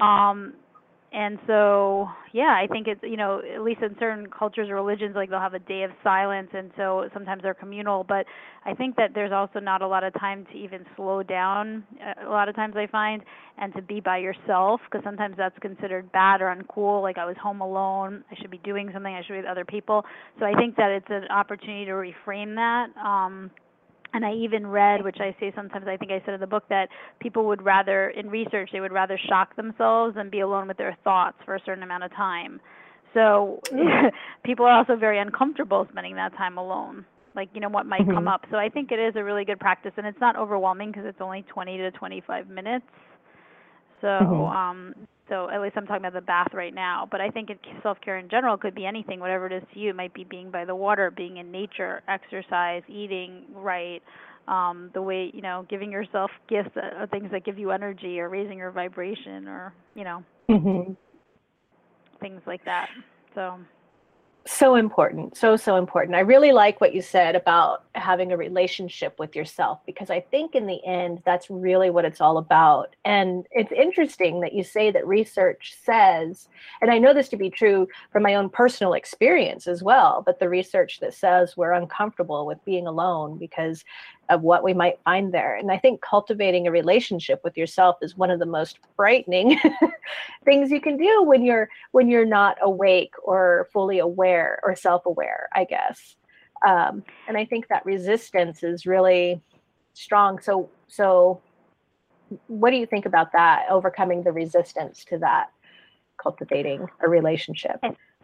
Um 0.00 0.54
and 1.12 1.38
so 1.46 2.08
yeah 2.32 2.56
i 2.62 2.66
think 2.66 2.86
it's 2.88 3.00
you 3.02 3.16
know 3.16 3.40
at 3.54 3.62
least 3.62 3.82
in 3.82 3.94
certain 3.98 4.26
cultures 4.26 4.68
or 4.68 4.74
religions 4.74 5.14
like 5.14 5.28
they'll 5.30 5.38
have 5.38 5.54
a 5.54 5.58
day 5.58 5.82
of 5.82 5.90
silence 6.02 6.48
and 6.54 6.70
so 6.76 7.08
sometimes 7.12 7.42
they're 7.42 7.54
communal. 7.54 8.04
But 8.04 8.26
i 8.64 8.74
think 8.74 8.96
that 8.96 9.10
there's 9.14 9.32
also 9.32 9.60
not 9.60 9.82
a 9.82 9.86
lot 9.86 10.04
of 10.04 10.12
time 10.14 10.46
to 10.52 10.58
even 10.58 10.84
slow 10.96 11.22
down 11.22 11.84
uh, 12.00 12.28
a 12.28 12.30
lot 12.30 12.48
of 12.48 12.54
times 12.54 12.74
i 12.76 12.86
find 12.86 13.22
and 13.58 13.74
to 13.74 13.82
be 13.82 14.00
by 14.00 14.18
yourself 14.18 14.80
because 14.90 15.04
sometimes 15.04 15.36
that's 15.36 15.58
considered 15.58 16.10
bad 16.12 16.40
or 16.40 16.54
uncool 16.54 17.02
like 17.02 17.18
i 17.18 17.24
was 17.24 17.36
home 17.42 17.60
alone 17.60 18.24
i 18.30 18.34
should 18.40 18.50
be 18.50 18.58
doing 18.58 18.90
something 18.92 19.14
i 19.14 19.22
should 19.22 19.32
be 19.32 19.38
with 19.38 19.46
other 19.46 19.64
people. 19.64 20.04
So 20.38 20.46
i 20.46 20.54
think 20.54 20.76
that 20.76 20.90
it's 20.90 21.10
an 21.10 21.28
opportunity 21.30 21.84
to 21.86 21.92
reframe 21.92 22.54
that 22.56 22.86
um 23.00 23.50
and 24.12 24.24
I 24.24 24.32
even 24.34 24.66
read, 24.66 25.02
which 25.04 25.18
I 25.20 25.34
say 25.40 25.52
sometimes, 25.54 25.86
I 25.88 25.96
think 25.96 26.10
I 26.12 26.22
said 26.24 26.34
in 26.34 26.40
the 26.40 26.46
book 26.46 26.64
that 26.68 26.88
people 27.20 27.44
would 27.46 27.62
rather, 27.62 28.10
in 28.10 28.28
research, 28.30 28.70
they 28.72 28.80
would 28.80 28.92
rather 28.92 29.18
shock 29.28 29.56
themselves 29.56 30.14
than 30.16 30.30
be 30.30 30.40
alone 30.40 30.68
with 30.68 30.76
their 30.76 30.96
thoughts 31.04 31.36
for 31.44 31.54
a 31.54 31.60
certain 31.64 31.82
amount 31.82 32.04
of 32.04 32.10
time. 32.12 32.60
So 33.14 33.62
people 34.44 34.66
are 34.66 34.76
also 34.78 34.96
very 34.96 35.18
uncomfortable 35.18 35.86
spending 35.90 36.14
that 36.16 36.34
time 36.36 36.58
alone. 36.58 37.04
like 37.34 37.48
you 37.54 37.60
know 37.60 37.68
what 37.68 37.86
might 37.86 38.02
Mhm. 38.02 38.14
come 38.14 38.28
up. 38.28 38.42
So 38.50 38.56
I 38.58 38.68
think 38.68 38.92
it 38.92 38.98
is 38.98 39.14
a 39.16 39.24
really 39.24 39.44
good 39.44 39.60
practice, 39.60 39.92
and 39.96 40.06
it's 40.06 40.20
not 40.20 40.36
overwhelming 40.36 40.90
because 40.90 41.06
it's 41.06 41.20
only 41.20 41.42
20 41.48 41.76
to 41.78 41.90
25 41.92 42.48
minutes. 42.48 42.86
So 44.00 44.08
Mhm. 44.20 44.48
um, 44.48 44.94
so 45.32 45.48
at 45.48 45.62
least 45.62 45.76
I'm 45.78 45.86
talking 45.86 46.04
about 46.04 46.12
the 46.12 46.20
bath 46.20 46.52
right 46.52 46.74
now. 46.74 47.08
But 47.10 47.22
I 47.22 47.30
think 47.30 47.48
self-care 47.82 48.18
in 48.18 48.28
general 48.28 48.58
could 48.58 48.74
be 48.74 48.84
anything, 48.84 49.18
whatever 49.18 49.46
it 49.46 49.52
is 49.52 49.62
to 49.72 49.80
you. 49.80 49.90
It 49.90 49.96
might 49.96 50.12
be 50.12 50.24
being 50.24 50.50
by 50.50 50.66
the 50.66 50.74
water, 50.74 51.10
being 51.10 51.38
in 51.38 51.50
nature, 51.50 52.02
exercise, 52.06 52.82
eating 52.86 53.44
right. 53.54 54.02
Um, 54.46 54.90
the 54.92 55.00
way 55.00 55.30
you 55.32 55.40
know, 55.40 55.64
giving 55.70 55.90
yourself 55.90 56.30
gifts, 56.48 56.76
uh, 56.76 57.06
things 57.06 57.30
that 57.30 57.44
give 57.44 57.58
you 57.58 57.70
energy, 57.70 58.20
or 58.20 58.28
raising 58.28 58.58
your 58.58 58.72
vibration, 58.72 59.48
or 59.48 59.72
you 59.94 60.04
know, 60.04 60.22
Mhm. 60.50 60.96
things 62.20 62.42
like 62.44 62.64
that. 62.64 62.90
So 63.34 63.58
so 64.46 64.74
important 64.74 65.36
so 65.36 65.56
so 65.56 65.76
important. 65.76 66.16
I 66.16 66.20
really 66.20 66.52
like 66.52 66.80
what 66.80 66.94
you 66.94 67.02
said 67.02 67.36
about 67.36 67.84
having 67.94 68.32
a 68.32 68.36
relationship 68.36 69.18
with 69.18 69.36
yourself 69.36 69.78
because 69.86 70.10
i 70.10 70.18
think 70.18 70.54
in 70.54 70.66
the 70.66 70.84
end 70.84 71.22
that's 71.24 71.50
really 71.50 71.90
what 71.90 72.04
it's 72.04 72.20
all 72.20 72.38
about. 72.38 72.96
And 73.04 73.46
it's 73.50 73.72
interesting 73.72 74.40
that 74.40 74.52
you 74.52 74.64
say 74.64 74.90
that 74.90 75.06
research 75.06 75.74
says 75.84 76.48
and 76.80 76.90
i 76.90 76.98
know 76.98 77.14
this 77.14 77.28
to 77.30 77.36
be 77.36 77.50
true 77.50 77.86
from 78.12 78.22
my 78.22 78.34
own 78.34 78.48
personal 78.48 78.94
experience 78.94 79.66
as 79.66 79.82
well 79.82 80.22
but 80.24 80.38
the 80.40 80.48
research 80.48 81.00
that 81.00 81.14
says 81.14 81.56
we're 81.56 81.72
uncomfortable 81.72 82.46
with 82.46 82.64
being 82.64 82.86
alone 82.86 83.38
because 83.38 83.84
of 84.28 84.42
what 84.42 84.62
we 84.62 84.72
might 84.72 84.98
find 85.04 85.32
there. 85.32 85.56
And 85.56 85.70
i 85.70 85.78
think 85.78 86.00
cultivating 86.00 86.66
a 86.66 86.70
relationship 86.70 87.40
with 87.44 87.56
yourself 87.56 87.96
is 88.02 88.16
one 88.16 88.30
of 88.30 88.38
the 88.38 88.46
most 88.46 88.78
frightening 88.96 89.58
things 90.44 90.70
you 90.70 90.80
can 90.80 90.96
do 90.96 91.22
when 91.22 91.44
you're 91.44 91.68
when 91.90 92.08
you're 92.08 92.24
not 92.24 92.56
awake 92.62 93.12
or 93.22 93.68
fully 93.72 93.98
aware 93.98 94.60
or 94.62 94.74
self-aware 94.76 95.48
i 95.54 95.64
guess. 95.64 96.16
Um, 96.66 97.04
and 97.28 97.36
i 97.36 97.44
think 97.44 97.68
that 97.68 97.84
resistance 97.84 98.62
is 98.62 98.86
really 98.86 99.40
strong. 99.94 100.40
So 100.40 100.68
so 100.88 101.40
what 102.46 102.70
do 102.70 102.76
you 102.76 102.86
think 102.86 103.06
about 103.06 103.32
that 103.32 103.66
overcoming 103.70 104.22
the 104.22 104.32
resistance 104.32 105.04
to 105.06 105.18
that 105.18 105.50
cultivating 106.16 106.86
a 107.00 107.08
relationship 107.08 107.78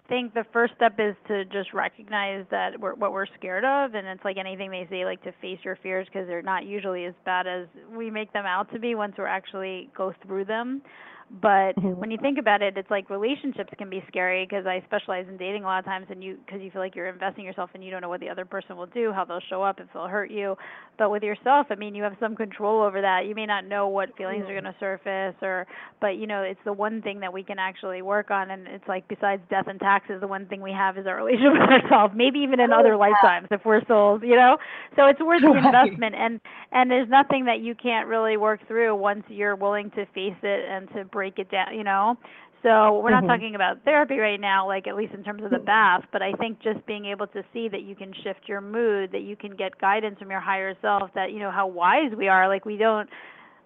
think 0.08 0.34
the 0.34 0.44
first 0.52 0.74
step 0.76 0.94
is 0.98 1.14
to 1.28 1.44
just 1.46 1.72
recognize 1.72 2.44
that 2.50 2.78
we're, 2.80 2.94
what 2.94 3.12
we're 3.12 3.26
scared 3.38 3.64
of, 3.64 3.94
and 3.94 4.06
it's 4.06 4.24
like 4.24 4.36
anything 4.38 4.70
they 4.70 4.86
say, 4.90 5.04
like 5.04 5.22
to 5.24 5.32
face 5.40 5.58
your 5.64 5.76
fears 5.82 6.06
because 6.06 6.26
they're 6.26 6.42
not 6.42 6.64
usually 6.64 7.04
as 7.04 7.14
bad 7.24 7.46
as 7.46 7.66
we 7.96 8.10
make 8.10 8.32
them 8.32 8.46
out 8.46 8.72
to 8.72 8.78
be 8.78 8.94
once 8.94 9.14
we're 9.18 9.26
actually 9.26 9.90
go 9.96 10.12
through 10.26 10.44
them. 10.44 10.82
But 11.30 11.76
Mhm. 11.76 11.94
when 11.98 12.10
you 12.10 12.18
think 12.18 12.38
about 12.38 12.62
it, 12.62 12.76
it's 12.76 12.90
like 12.90 13.10
relationships 13.10 13.72
can 13.78 13.88
be 13.90 14.02
scary 14.08 14.46
because 14.48 14.66
I 14.66 14.82
specialize 14.86 15.26
in 15.28 15.36
dating 15.36 15.62
a 15.64 15.66
lot 15.66 15.78
of 15.78 15.84
times, 15.84 16.06
and 16.10 16.22
you 16.22 16.36
because 16.44 16.60
you 16.62 16.70
feel 16.70 16.80
like 16.80 16.94
you're 16.94 17.08
investing 17.08 17.44
yourself 17.44 17.70
and 17.74 17.84
you 17.84 17.90
don't 17.90 18.00
know 18.02 18.08
what 18.08 18.20
the 18.20 18.28
other 18.28 18.44
person 18.44 18.76
will 18.76 18.86
do, 18.86 19.12
how 19.12 19.24
they'll 19.24 19.40
show 19.48 19.62
up, 19.62 19.80
if 19.80 19.86
they'll 19.92 20.06
hurt 20.08 20.30
you. 20.30 20.56
But 20.98 21.10
with 21.10 21.22
yourself, 21.22 21.66
I 21.70 21.74
mean, 21.74 21.94
you 21.94 22.02
have 22.02 22.14
some 22.20 22.34
control 22.36 22.82
over 22.82 23.00
that. 23.00 23.26
You 23.26 23.34
may 23.34 23.46
not 23.46 23.64
know 23.66 23.88
what 23.88 24.16
feelings 24.16 24.48
are 24.48 24.52
going 24.52 24.64
to 24.64 24.74
surface, 24.80 25.34
or 25.42 25.66
but 26.00 26.16
you 26.16 26.26
know, 26.26 26.42
it's 26.42 26.60
the 26.64 26.72
one 26.72 27.02
thing 27.02 27.20
that 27.20 27.32
we 27.32 27.42
can 27.42 27.58
actually 27.58 28.02
work 28.02 28.30
on, 28.30 28.50
and 28.50 28.66
it's 28.66 28.86
like 28.88 29.06
besides 29.08 29.42
death 29.50 29.66
and 29.68 29.78
taxes, 29.80 30.20
the 30.20 30.26
one 30.28 30.46
thing 30.46 30.60
we 30.60 30.72
have 30.72 30.96
is 30.98 31.06
our 31.06 31.16
relationship 31.24 31.52
with 31.52 31.82
ourselves. 31.82 32.14
Maybe 32.16 32.40
even 32.40 32.60
in 32.60 32.72
Oh, 32.72 32.72
other 32.72 32.96
yeah. 33.06 33.30
lifetimes 33.30 33.48
if 33.50 33.64
we're 33.64 33.84
souls, 33.86 34.22
you 34.24 34.36
know. 34.36 34.56
So 34.96 35.06
it's 35.06 35.20
worth 35.20 35.42
the 35.44 35.56
investment, 35.58 36.14
and 36.14 36.40
and 36.72 36.90
there's 36.90 37.08
nothing 37.08 37.44
that 37.46 37.60
you 37.60 37.74
can't 37.74 38.06
really 38.08 38.36
work 38.36 38.60
through 38.66 38.94
once 38.96 39.24
you're 39.28 39.56
willing 39.56 39.90
to 39.90 40.06
face 40.06 40.36
it 40.42 40.64
and 40.68 40.88
to 40.94 41.04
break 41.18 41.38
it 41.40 41.50
down, 41.50 41.74
you 41.74 41.82
know. 41.82 42.16
So 42.62 43.00
we're 43.00 43.10
not 43.10 43.24
Mhm. 43.24 43.28
talking 43.32 43.54
about 43.56 43.82
therapy 43.84 44.18
right 44.18 44.40
now, 44.40 44.66
like 44.66 44.86
at 44.86 44.94
least 44.94 45.14
in 45.14 45.24
terms 45.24 45.42
of 45.42 45.50
the 45.50 45.58
bath, 45.58 46.04
but 46.12 46.22
I 46.22 46.32
think 46.32 46.60
just 46.60 46.84
being 46.86 47.06
able 47.06 47.26
to 47.28 47.42
see 47.52 47.68
that 47.68 47.82
you 47.82 47.94
can 47.96 48.12
shift 48.22 48.48
your 48.48 48.60
mood, 48.60 49.10
that 49.12 49.22
you 49.22 49.36
can 49.36 49.56
get 49.56 49.78
guidance 49.80 50.18
from 50.18 50.30
your 50.30 50.40
higher 50.40 50.74
self, 50.80 51.10
that 51.14 51.32
you 51.32 51.40
know 51.40 51.50
how 51.50 51.66
wise 51.66 52.12
we 52.16 52.28
are. 52.28 52.46
Like 52.48 52.64
we 52.64 52.76
don't 52.76 53.08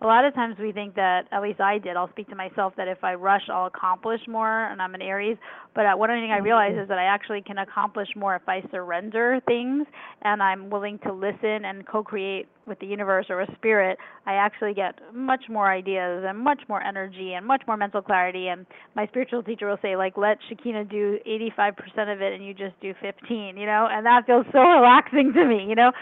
a 0.02 0.06
lot 0.06 0.24
of 0.24 0.34
times 0.34 0.56
we 0.58 0.72
think 0.72 0.96
that 0.96 1.28
at 1.30 1.42
least 1.42 1.60
I 1.60 1.78
did. 1.78 1.96
I'll 1.96 2.10
speak 2.10 2.28
to 2.30 2.34
myself 2.34 2.72
that 2.76 2.88
if 2.88 3.04
I 3.04 3.14
rush, 3.14 3.42
I'll 3.48 3.66
accomplish 3.66 4.20
more, 4.26 4.66
and 4.66 4.82
I'm 4.82 4.94
an 4.94 5.02
Aries. 5.02 5.36
But 5.74 5.86
uh, 5.86 5.96
one 5.96 6.10
thing 6.10 6.32
I 6.32 6.38
realize 6.38 6.76
is 6.76 6.88
that 6.88 6.98
I 6.98 7.04
actually 7.04 7.40
can 7.40 7.58
accomplish 7.58 8.08
more 8.16 8.34
if 8.34 8.42
I 8.48 8.62
surrender 8.70 9.40
things 9.46 9.86
and 10.22 10.42
I'm 10.42 10.70
willing 10.70 10.98
to 11.04 11.12
listen 11.12 11.64
and 11.64 11.86
co-create 11.86 12.46
with 12.66 12.78
the 12.80 12.86
universe 12.86 13.26
or 13.30 13.38
with 13.38 13.48
spirit. 13.56 13.96
I 14.26 14.34
actually 14.34 14.74
get 14.74 14.98
much 15.14 15.44
more 15.48 15.72
ideas 15.72 16.24
and 16.26 16.38
much 16.38 16.60
more 16.68 16.82
energy 16.82 17.34
and 17.34 17.46
much 17.46 17.62
more 17.66 17.76
mental 17.76 18.02
clarity. 18.02 18.48
And 18.48 18.66
my 18.94 19.06
spiritual 19.06 19.42
teacher 19.42 19.68
will 19.68 19.78
say, 19.82 19.96
like, 19.96 20.16
let 20.16 20.38
Shekinah 20.48 20.84
do 20.86 21.18
85% 21.26 22.12
of 22.12 22.20
it 22.20 22.32
and 22.32 22.44
you 22.44 22.54
just 22.54 22.78
do 22.80 22.92
15, 23.00 23.56
you 23.56 23.66
know, 23.66 23.88
and 23.90 24.04
that 24.04 24.26
feels 24.26 24.46
so 24.52 24.58
relaxing 24.60 25.32
to 25.32 25.44
me, 25.44 25.64
you 25.68 25.76
know 25.76 25.92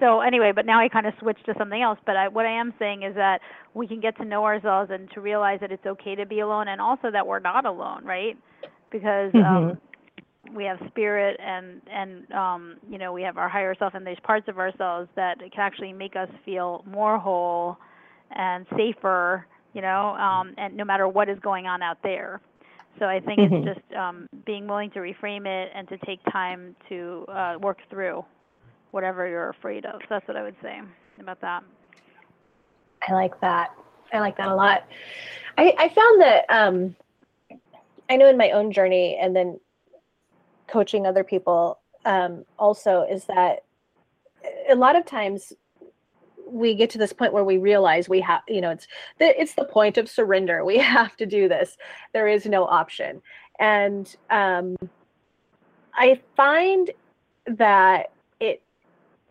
so 0.00 0.20
anyway, 0.20 0.52
but 0.54 0.66
now 0.66 0.80
I 0.80 0.88
kind 0.88 1.06
of 1.06 1.14
switched 1.20 1.46
to 1.46 1.54
something 1.58 1.82
else. 1.82 1.98
But 2.06 2.16
I, 2.16 2.28
what 2.28 2.46
I 2.46 2.52
am 2.52 2.72
saying 2.78 3.02
is 3.02 3.14
that 3.14 3.40
we 3.74 3.86
can 3.86 4.00
get 4.00 4.16
to 4.18 4.24
know 4.24 4.44
ourselves 4.44 4.90
and 4.92 5.10
to 5.12 5.20
realize 5.20 5.60
that 5.60 5.72
it's 5.72 5.86
okay 5.86 6.14
to 6.14 6.26
be 6.26 6.40
alone, 6.40 6.68
and 6.68 6.80
also 6.80 7.10
that 7.10 7.26
we're 7.26 7.40
not 7.40 7.64
alone, 7.64 8.04
right? 8.04 8.36
Because 8.90 9.32
um, 9.44 9.78
we 10.54 10.64
have 10.64 10.78
spirit 10.88 11.38
and 11.40 11.80
and 11.90 12.30
um, 12.32 12.76
you 12.90 12.98
know 12.98 13.12
we 13.12 13.22
have 13.22 13.38
our 13.38 13.48
higher 13.48 13.74
self, 13.78 13.94
and 13.94 14.06
there's 14.06 14.18
parts 14.22 14.48
of 14.48 14.58
ourselves 14.58 15.08
that 15.16 15.38
can 15.38 15.60
actually 15.60 15.92
make 15.92 16.16
us 16.16 16.28
feel 16.44 16.84
more 16.86 17.18
whole 17.18 17.76
and 18.30 18.66
safer, 18.76 19.46
you 19.72 19.82
know, 19.82 20.14
um, 20.16 20.54
and 20.58 20.76
no 20.76 20.84
matter 20.84 21.08
what 21.08 21.28
is 21.28 21.38
going 21.40 21.66
on 21.66 21.82
out 21.82 21.98
there. 22.02 22.40
So 22.98 23.06
I 23.06 23.20
think 23.20 23.38
Mhm. 23.38 23.64
it's 23.64 23.78
just 23.78 23.96
um, 23.96 24.26
being 24.46 24.66
willing 24.66 24.90
to 24.92 25.00
reframe 25.00 25.46
it 25.46 25.70
and 25.74 25.86
to 25.88 25.98
take 25.98 26.18
time 26.32 26.74
to 26.88 27.26
uh, 27.28 27.56
work 27.60 27.78
through 27.90 28.24
whatever 28.96 29.28
you're 29.28 29.50
afraid 29.50 29.84
of. 29.84 30.00
So 30.00 30.06
that's 30.08 30.26
what 30.26 30.38
I 30.38 30.42
would 30.42 30.56
say 30.62 30.80
about 31.20 31.38
that. 31.42 31.62
I 33.06 33.12
like 33.12 33.38
that. 33.42 33.74
I 34.10 34.20
like 34.20 34.38
that 34.38 34.48
a 34.48 34.54
lot. 34.54 34.86
I, 35.58 35.74
I 35.78 35.88
found 35.90 36.22
that 36.22 36.44
um, 36.48 36.96
I 38.08 38.16
know 38.16 38.26
in 38.26 38.38
my 38.38 38.52
own 38.52 38.72
journey 38.72 39.18
and 39.20 39.36
then 39.36 39.60
coaching 40.66 41.06
other 41.06 41.22
people 41.22 41.78
um, 42.06 42.46
also 42.58 43.02
is 43.02 43.26
that 43.26 43.64
a 44.70 44.74
lot 44.74 44.96
of 44.96 45.04
times 45.04 45.52
we 46.48 46.74
get 46.74 46.88
to 46.90 46.98
this 46.98 47.12
point 47.12 47.34
where 47.34 47.44
we 47.44 47.58
realize 47.58 48.08
we 48.08 48.22
have, 48.22 48.40
you 48.48 48.62
know, 48.62 48.70
it's 48.70 48.86
the, 49.18 49.38
it's 49.38 49.52
the 49.56 49.64
point 49.64 49.98
of 49.98 50.08
surrender. 50.08 50.64
We 50.64 50.78
have 50.96 51.18
to 51.18 51.26
do 51.26 51.50
this. 51.50 51.76
There 52.14 52.28
is 52.28 52.46
no 52.46 52.64
option. 52.64 53.20
And 53.60 54.16
um, 54.30 54.74
I 55.94 56.18
find 56.34 56.90
that 57.46 58.10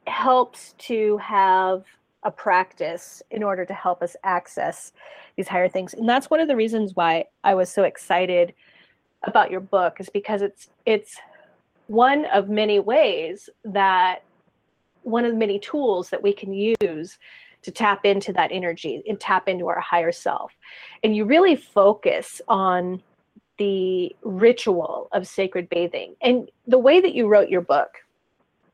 helps 0.07 0.73
to 0.77 1.17
have 1.17 1.83
a 2.23 2.31
practice 2.31 3.21
in 3.31 3.43
order 3.43 3.65
to 3.65 3.73
help 3.73 4.01
us 4.01 4.15
access 4.23 4.91
these 5.35 5.47
higher 5.47 5.69
things. 5.69 5.93
And 5.93 6.09
that's 6.09 6.29
one 6.29 6.39
of 6.39 6.47
the 6.47 6.55
reasons 6.55 6.95
why 6.95 7.25
i 7.43 7.53
was 7.53 7.69
so 7.69 7.83
excited 7.83 8.53
about 9.23 9.51
your 9.51 9.59
book 9.59 9.99
is 9.99 10.09
because 10.09 10.41
it's 10.41 10.69
it's 10.85 11.17
one 11.87 12.25
of 12.25 12.49
many 12.49 12.79
ways 12.79 13.49
that 13.63 14.23
one 15.03 15.23
of 15.23 15.31
the 15.31 15.37
many 15.37 15.59
tools 15.59 16.09
that 16.09 16.21
we 16.21 16.33
can 16.33 16.51
use 16.51 17.17
to 17.61 17.71
tap 17.71 18.05
into 18.05 18.33
that 18.33 18.51
energy 18.51 19.03
and 19.07 19.19
tap 19.19 19.47
into 19.47 19.67
our 19.67 19.79
higher 19.79 20.11
self. 20.11 20.51
And 21.03 21.15
you 21.15 21.25
really 21.25 21.55
focus 21.55 22.41
on 22.47 23.01
the 23.57 24.15
ritual 24.23 25.07
of 25.11 25.27
sacred 25.27 25.69
bathing. 25.69 26.15
And 26.21 26.49
the 26.67 26.77
way 26.77 26.99
that 27.01 27.13
you 27.13 27.27
wrote 27.27 27.49
your 27.49 27.61
book 27.61 27.89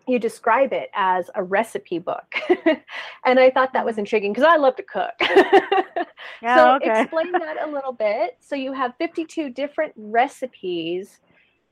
you 0.07 0.19
describe 0.19 0.73
it 0.73 0.89
as 0.93 1.29
a 1.35 1.43
recipe 1.43 1.99
book. 1.99 2.33
and 3.25 3.39
I 3.39 3.49
thought 3.49 3.73
that 3.73 3.85
was 3.85 3.97
intriguing 3.97 4.33
because 4.33 4.47
I 4.47 4.57
love 4.57 4.75
to 4.77 4.83
cook. 4.83 5.13
Yeah, 6.41 6.55
so 6.55 6.75
okay. 6.75 7.01
explain 7.01 7.31
that 7.33 7.57
a 7.63 7.71
little 7.71 7.91
bit. 7.91 8.37
So 8.39 8.55
you 8.55 8.73
have 8.73 8.93
52 8.97 9.49
different 9.51 9.93
recipes 9.95 11.19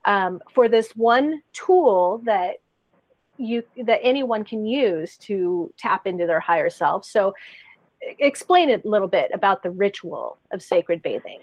um, 0.06 0.40
for 0.54 0.70
this 0.70 0.92
one 0.96 1.42
tool 1.54 2.22
that 2.26 2.58
you 3.38 3.64
that 3.86 4.00
anyone 4.04 4.44
can 4.44 4.66
use 4.66 5.18
to 5.18 5.74
tap 5.78 6.06
into 6.06 6.28
their 6.28 6.40
higher 6.40 6.70
self. 6.70 7.06
So 7.06 7.34
explain 8.20 8.70
it 8.70 8.84
a 8.86 8.88
little 8.88 9.08
bit 9.08 9.32
about 9.34 9.64
the 9.64 9.72
ritual 9.72 10.38
of 10.52 10.62
sacred 10.62 11.02
bathing. 11.02 11.40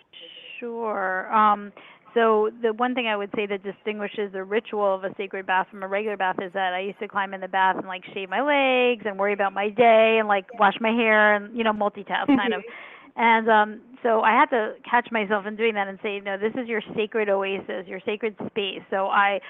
Sure. 0.59 1.33
Um, 1.35 1.73
so 2.16 2.49
the 2.62 2.73
one 2.73 2.94
thing 2.94 3.08
I 3.08 3.16
would 3.16 3.30
say 3.37 3.44
that 3.44 3.62
distinguishes 3.62 4.32
the 4.32 4.42
ritual 4.42 4.94
of 4.94 5.04
a 5.04 5.14
sacred 5.18 5.46
bath 5.46 5.66
from 5.70 5.82
a 5.82 5.88
regular 5.88 6.16
bath 6.16 6.37
is 6.42 6.50
that 6.54 6.73
I 6.73 6.80
used 6.80 6.99
to 7.00 7.08
climb 7.08 7.35
in 7.35 7.42
the 7.42 7.49
bath 7.49 7.76
and 7.76 7.87
like 7.87 8.02
shave 8.14 8.30
my 8.30 8.40
legs 8.40 9.04
and 9.04 9.18
worry 9.18 9.35
about 9.35 9.52
my 9.52 9.68
day 9.68 10.16
and 10.18 10.26
like 10.26 10.46
wash 10.58 10.75
my 10.80 10.88
hair 10.90 11.35
and 11.35 11.54
you 11.54 11.62
know 11.62 11.73
multitask 11.73 12.26
kind 12.26 12.54
of. 12.54 12.62
And 13.18 13.49
um 13.49 13.80
so 14.02 14.20
I 14.20 14.32
had 14.32 14.50
to 14.50 14.75
catch 14.88 15.08
myself 15.11 15.46
in 15.46 15.56
doing 15.56 15.75
that 15.75 15.88
and 15.88 15.99
say, 16.02 16.20
no, 16.20 16.37
this 16.38 16.52
is 16.52 16.68
your 16.68 16.82
sacred 16.94 17.28
oasis, 17.28 17.87
your 17.87 18.00
sacred 18.04 18.37
space. 18.46 18.82
So 18.90 19.06
I, 19.06 19.40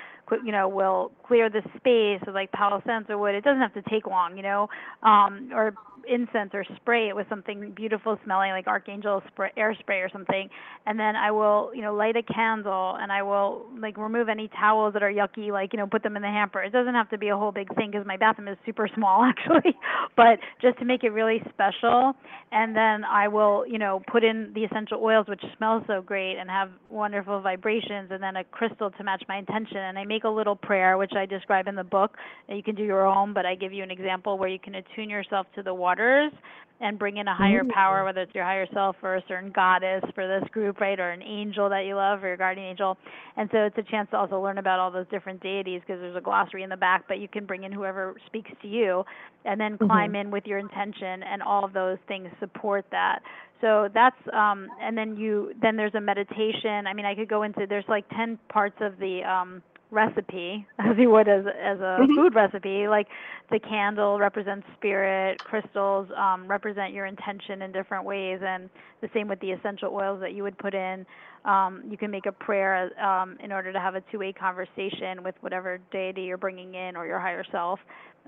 you 0.45 0.53
know, 0.53 0.69
will 0.69 1.13
clear 1.27 1.51
the 1.51 1.63
space 1.77 2.25
with 2.25 2.35
like 2.35 2.53
Palo 2.53 2.81
Santo 2.87 3.19
wood. 3.19 3.35
It 3.35 3.45
doesn't 3.45 3.61
have 3.61 3.75
to 3.75 3.83
take 3.91 4.07
long, 4.07 4.37
you 4.37 4.43
know, 4.43 4.69
um, 5.03 5.51
or 5.53 5.75
incense 6.09 6.51
or 6.55 6.65
spray 6.77 7.09
it 7.09 7.17
with 7.17 7.29
something 7.29 7.73
beautiful 7.75 8.19
smelling 8.25 8.51
like 8.51 8.67
archangel 8.67 9.23
spray, 9.29 9.51
air 9.57 9.77
spray 9.79 9.99
or 9.99 10.09
something. 10.11 10.49
And 10.87 10.99
then 10.99 11.17
i 11.17 11.31
will 11.31 11.71
you 11.75 11.83
know 11.83 11.95
light 11.95 12.17
a 12.17 12.23
candle 12.23 12.97
and 13.01 13.11
i 13.13 13.23
will 13.23 13.67
like 13.79 13.97
remove 13.97 14.29
any 14.29 14.49
towels 14.49 14.93
that 14.95 15.03
are 15.03 15.13
yucky 15.13 15.51
like 15.51 15.73
you 15.73 15.79
know 15.79 15.87
put 15.87 16.03
them 16.03 16.17
in 16.17 16.23
the 16.23 16.29
hamper. 16.29 16.63
It 16.63 16.73
doesn't 16.73 16.95
have 16.95 17.11
to 17.11 17.19
be 17.19 17.29
a 17.29 17.37
whole 17.37 17.53
big 17.53 17.75
thing 17.75 17.91
because 17.91 18.07
my 18.07 18.17
bathroom 18.17 18.49
is 18.49 18.57
super 18.65 18.89
small 18.95 19.25
actually 19.29 19.75
but 20.17 20.39
just 20.61 20.79
to 20.79 20.85
make 20.85 21.05
it 21.05 21.11
really 21.11 21.43
special. 21.51 22.15
And 22.53 22.77
then 22.77 23.05
i 23.05 23.29
will 23.29 23.67
you 23.67 23.79
know 23.79 24.03
put 24.11 24.25
in 24.25 24.53
the 24.55 24.65
essential 24.65 25.01
oils 25.03 25.27
which 25.29 25.43
smell 25.57 25.85
so 25.87 26.03
great 26.03 26.37
and 26.37 26.49
have 26.51 26.71
wonderful 26.91 27.41
vibrations 27.41 28.11
and 28.11 28.23
then 28.23 28.37
a 28.37 28.45
crystal 28.45 28.91
to 28.91 29.05
match 29.05 29.23
my 29.29 29.39
intention. 29.39 29.79
And 29.79 29.99
i 29.99 30.05
make 30.05 30.25
a 30.25 30.29
little 30.29 30.57
prayer 30.57 30.99
which 30.99 31.13
i 31.17 31.27
describe 31.27 31.67
in 31.69 31.75
the 31.75 31.85
book. 31.85 32.17
You 32.49 32.63
can 32.63 32.75
do 32.75 32.85
your 32.85 33.07
own 33.07 33.33
but 33.33 33.47
i 33.47 33.55
give 33.55 33.73
you 33.73 33.83
an 33.83 33.91
example 33.91 34.39
where 34.39 34.49
you 34.49 34.59
can 34.59 34.77
attune 34.77 35.11
yourself 35.11 35.47
to 35.55 35.63
the 35.63 35.75
waters 35.97 36.33
and 36.79 36.99
bring 36.99 37.17
in 37.17 37.27
a 37.27 37.35
higher 37.35 37.63
mm-hmm. 37.63 37.71
power, 37.71 38.05
whether 38.05 38.21
it's 38.21 38.35
your 38.35 38.45
higher 38.45 38.67
self 38.75 38.97
or 39.03 39.17
a 39.17 39.23
certain 39.29 39.51
goddess 39.51 40.03
for 40.15 40.29
this 40.29 40.47
group, 40.51 40.79
right, 40.79 41.01
or 41.01 41.11
an 41.11 41.23
angel 41.23 41.71
that 41.71 41.87
you 41.87 41.95
love 41.95 42.23
or 42.23 42.29
your 42.29 42.37
guardian 42.37 42.67
angel. 42.67 42.99
And 43.39 43.49
so 43.51 43.59
it's 43.65 43.79
a 43.79 43.91
chance 43.91 44.11
to 44.11 44.19
also 44.19 44.43
learn 44.43 44.59
about 44.59 44.79
all 44.79 44.91
those 44.91 45.07
different 45.11 45.43
deities 45.43 45.81
because 45.81 46.01
there's 46.01 46.17
a 46.17 46.21
glossary 46.21 46.65
in 46.65 46.69
the 46.69 46.77
back, 46.77 47.05
but 47.09 47.19
you 47.19 47.29
can 47.29 47.47
bring 47.47 47.65
in 47.65 47.73
whoever 47.73 48.15
speaks 48.27 48.51
to 48.61 48.69
you 48.69 49.05
and 49.47 49.59
then 49.59 49.75
mm-hmm. 49.75 49.87
climb 49.87 50.15
in 50.15 50.31
with 50.31 50.45
your 50.45 50.59
intention 50.59 51.23
and 51.23 51.43
all 51.43 51.65
of 51.65 51.73
those 51.73 51.99
things 52.09 52.29
support 52.41 52.85
that. 52.91 53.21
So 53.63 53.89
that's 53.95 54.17
um 54.35 54.69
and 54.83 54.99
then 54.99 55.17
you 55.17 55.55
then 55.63 55.77
there's 55.77 55.95
a 55.95 56.01
meditation. 56.01 56.87
I 56.87 56.93
mean 56.93 57.07
I 57.07 57.15
could 57.15 57.29
go 57.29 57.43
into 57.43 57.65
there's 57.67 57.87
like 57.89 58.05
10 58.11 58.39
parts 58.51 58.77
of 58.83 58.99
the 58.99 59.23
um 59.25 59.63
recipe 59.91 60.67
as 60.79 60.97
you 60.99 61.11
would 61.11 61.29
as 61.29 61.45
as 61.47 61.79
a 61.79 61.99
mm-hmm. 62.01 62.15
food 62.15 62.35
recipe 62.35 62.89
like 62.89 63.07
the 63.51 63.61
candle 63.61 64.19
represents 64.19 64.67
spirit 64.77 65.39
crystals 65.45 66.09
um, 66.17 66.47
represent 66.49 66.93
your 66.93 67.07
intention 67.07 67.63
in 67.63 67.73
different 67.73 68.05
ways 68.05 68.41
and 68.43 68.69
the 69.01 69.09
same 69.15 69.29
with 69.29 69.39
the 69.41 69.51
essential 69.51 69.93
oils 69.93 70.21
that 70.21 70.33
you 70.33 70.43
would 70.43 70.59
put 70.59 70.75
in 70.75 71.07
um, 71.45 71.83
you 71.89 71.97
can 71.97 72.11
make 72.11 72.27
a 72.27 72.33
prayer 72.33 72.91
um, 73.01 73.37
in 73.43 73.53
order 73.53 73.73
to 73.73 73.79
have 73.79 73.95
a 73.95 74.01
two-way 74.11 74.33
conversation 74.33 75.23
with 75.23 75.37
whatever 75.41 75.79
deity 75.93 76.23
you're 76.23 76.37
bringing 76.37 76.75
in 76.75 76.97
or 76.97 77.07
your 77.07 77.21
higher 77.21 77.45
self 77.53 77.79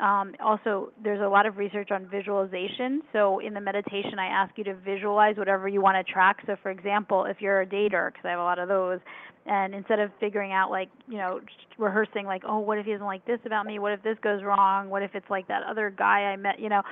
um, 0.01 0.35
also, 0.41 0.93
there's 1.03 1.21
a 1.21 1.29
lot 1.29 1.47
of 1.47 1.57
research 1.57 1.91
on 1.91 2.07
visualization. 2.09 3.03
So, 3.13 3.41
in 3.41 3.53
the 3.53 3.61
meditation, 3.61 4.19
I 4.19 4.27
ask 4.27 4.57
you 4.57 4.65
to 4.65 4.75
visualize 4.75 5.37
whatever 5.37 5.69
you 5.69 5.81
want 5.81 6.05
to 6.05 6.13
track. 6.13 6.39
So, 6.47 6.57
for 6.63 6.71
example, 6.71 7.25
if 7.25 7.39
you're 7.41 7.63
a 7.63 7.67
dater, 7.67 8.13
because 8.13 8.25
I 8.25 8.31
have 8.31 8.39
a 8.39 8.45
lot 8.45 8.59
of 8.59 8.69
those, 8.69 9.01
and 9.49 9.75
instead 9.75 9.99
of 9.99 10.11
figuring 10.21 10.53
out 10.53 10.71
like 10.71 10.91
you 11.09 11.17
know 11.17 11.41
rehearsing 11.79 12.27
like 12.27 12.43
oh 12.47 12.59
what 12.59 12.79
if 12.79 12.87
he 12.87 12.93
doesn't 12.93 13.07
like 13.07 13.25
this 13.27 13.41
about 13.45 13.67
me? 13.67 13.79
What 13.79 13.93
if 13.93 14.03
this 14.03 14.17
goes 14.23 14.43
wrong? 14.43 14.91
What 14.91 15.03
if 15.03 15.15
it's 15.15 15.29
like 15.31 15.49
that 15.49 15.63
other 15.69 15.91
guy 15.91 16.31
i 16.33 16.37
met? 16.37 16.61
You 16.61 16.69
know 16.69 16.83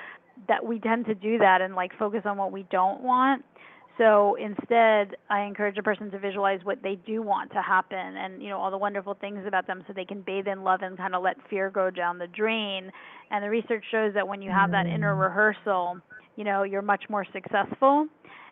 that 0.48 0.64
we 0.64 0.78
tend 0.80 1.06
to 1.06 1.14
do 1.14 1.38
that 1.38 1.60
and 1.60 1.74
like 1.74 1.96
focus 1.98 2.22
on 2.24 2.36
what 2.36 2.52
we 2.52 2.64
don't 2.70 3.02
want. 3.02 3.44
So 3.98 4.36
instead 4.36 5.16
i 5.30 5.42
encourage 5.42 5.78
a 5.78 5.82
person 5.82 6.10
to 6.10 6.18
visualize 6.18 6.60
what 6.64 6.82
they 6.82 6.96
do 7.06 7.22
want 7.22 7.52
to 7.52 7.62
happen 7.62 7.98
and 7.98 8.42
you 8.42 8.48
know 8.48 8.58
all 8.58 8.70
the 8.70 8.78
wonderful 8.78 9.14
things 9.14 9.44
about 9.46 9.66
them 9.66 9.84
so 9.86 9.92
they 9.92 10.04
can 10.04 10.22
bathe 10.22 10.46
in 10.48 10.64
love 10.64 10.80
and 10.82 10.96
kind 10.96 11.14
of 11.14 11.22
let 11.22 11.36
fear 11.48 11.70
go 11.70 11.90
down 11.90 12.18
the 12.18 12.26
drain. 12.28 12.90
And 13.30 13.44
the 13.44 13.50
research 13.50 13.84
shows 13.90 14.14
that 14.14 14.26
when 14.26 14.40
you 14.40 14.50
have 14.50 14.70
that 14.70 14.86
inner 14.86 15.14
mm. 15.14 15.20
rehearsal 15.20 15.98
you 16.36 16.44
know 16.44 16.62
you're 16.62 16.82
much 16.82 17.04
more 17.08 17.26
successful 17.32 18.06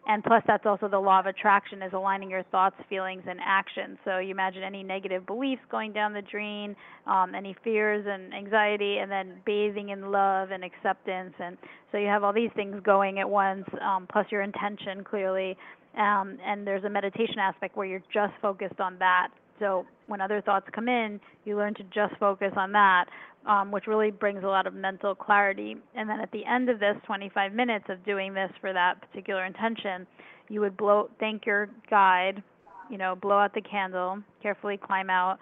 and 0.07 0.23
plus 0.23 0.43
that's 0.47 0.67
also 0.67 0.89
the 0.89 0.99
law 0.99 1.21
of 1.21 1.27
attraction 1.27 1.83
is 1.83 1.93
aligning 1.93 2.31
your 2.31 2.43
thoughts 2.45 2.77
feelings 2.89 3.23
and 3.27 3.41
actions. 3.43 3.99
So 4.05 4.19
you 4.19 4.31
imagine 4.31 4.63
any 4.63 4.83
negative 4.83 5.27
beliefs 5.27 5.63
going 5.71 5.93
down 5.93 6.13
the 6.13 6.23
drain 6.23 6.77
um, 7.07 7.35
any 7.35 7.57
fears 7.65 8.05
and 8.09 8.35
anxiety 8.35 8.99
and 8.99 9.11
then 9.11 9.41
bathing 9.45 9.91
in 9.91 10.11
love 10.11 10.51
and 10.51 10.65
acceptance. 10.65 11.35
And 11.39 11.57
so 11.93 11.99
you 11.99 12.07
have 12.07 12.25
all 12.25 12.33
these 12.33 12.51
things 12.55 12.81
going 12.85 13.19
at 13.19 13.29
once 13.29 13.65
um, 13.81 14.07
plus 14.11 14.27
your 14.31 14.43
intention 14.43 15.05
clearly. 15.05 15.57
Um, 15.97 16.39
and 16.45 16.67
there's 16.67 16.85
a 16.85 16.91
meditation 16.91 17.39
aspect 17.39 17.77
where 17.77 17.87
you're 17.87 18.03
just 18.13 18.33
focused 18.43 18.81
on 18.81 18.97
that 18.99 19.29
so 19.59 19.87
when 20.07 20.21
other 20.21 20.41
thoughts 20.41 20.67
come 20.75 20.89
in, 20.89 21.21
you 21.45 21.57
learn 21.57 21.75
to 21.75 21.83
just 21.85 22.15
focus 22.19 22.53
on 22.57 22.73
that, 22.73 23.07
um, 23.47 23.71
which 23.71 23.87
really 23.87 24.11
brings 24.11 24.45
a 24.45 24.47
lot 24.47 24.67
of 24.67 24.75
mental 24.75 25.15
clarity. 25.15 25.77
And 25.95 26.09
then 26.09 26.21
at 26.21 26.31
the 26.33 26.45
end 26.45 26.69
of 26.69 26.81
this 26.81 26.97
25 27.07 27.53
minutes 27.53 27.87
of 27.89 28.05
doing 28.05 28.35
this 28.35 28.51
for 28.61 28.73
that 28.73 29.01
particular 29.01 29.45
intention, 29.45 30.07
you 30.49 30.61
would 30.61 30.77
blow, 30.77 31.09
thank 31.21 31.47
your 31.47 31.69
guide, 31.89 32.43
you 32.91 32.99
know, 32.99 33.15
blow 33.15 33.39
out 33.39 33.55
the 33.55 33.63
candle, 33.63 34.19
carefully 34.43 34.77
climb 34.77 35.11
out, 35.11 35.39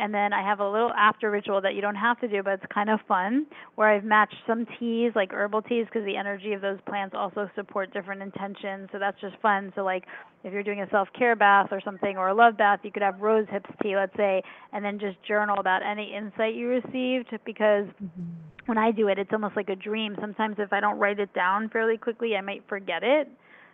and 0.00 0.14
then 0.14 0.32
I 0.32 0.42
have 0.42 0.60
a 0.60 0.68
little 0.68 0.92
after 0.92 1.30
ritual 1.30 1.60
that 1.60 1.74
you 1.74 1.82
don't 1.82 1.94
have 1.94 2.18
to 2.20 2.28
do, 2.28 2.42
but 2.42 2.54
it's 2.54 2.72
kind 2.72 2.88
of 2.88 3.00
fun, 3.06 3.46
where 3.74 3.88
I've 3.88 4.04
matched 4.04 4.36
some 4.46 4.66
teas, 4.78 5.12
like 5.14 5.32
herbal 5.32 5.62
teas, 5.62 5.86
because 5.86 6.06
the 6.06 6.16
energy 6.16 6.54
of 6.54 6.62
those 6.62 6.78
plants 6.88 7.14
also 7.16 7.50
support 7.54 7.92
different 7.92 8.22
intentions. 8.22 8.88
So 8.92 8.98
that's 8.98 9.20
just 9.20 9.36
fun. 9.42 9.72
So, 9.76 9.82
like, 9.84 10.04
if 10.42 10.52
you're 10.52 10.62
doing 10.62 10.80
a 10.80 10.88
self 10.90 11.08
care 11.16 11.36
bath 11.36 11.68
or 11.70 11.80
something, 11.84 12.16
or 12.16 12.28
a 12.28 12.34
love 12.34 12.56
bath, 12.56 12.80
you 12.82 12.90
could 12.90 13.02
have 13.02 13.20
rose 13.20 13.46
hips 13.50 13.70
tea, 13.82 13.94
let's 13.94 14.16
say, 14.16 14.42
and 14.72 14.84
then 14.84 14.98
just 14.98 15.22
journal 15.28 15.58
about 15.60 15.82
any 15.82 16.14
insight 16.16 16.54
you 16.54 16.68
received. 16.68 17.28
Because 17.44 17.86
mm-hmm. 18.02 18.22
when 18.66 18.78
I 18.78 18.90
do 18.90 19.08
it, 19.08 19.18
it's 19.18 19.32
almost 19.32 19.54
like 19.54 19.68
a 19.68 19.76
dream. 19.76 20.16
Sometimes 20.18 20.56
if 20.58 20.72
I 20.72 20.80
don't 20.80 20.98
write 20.98 21.20
it 21.20 21.34
down 21.34 21.68
fairly 21.68 21.98
quickly, 21.98 22.36
I 22.36 22.40
might 22.40 22.62
forget 22.68 23.02
it 23.02 23.28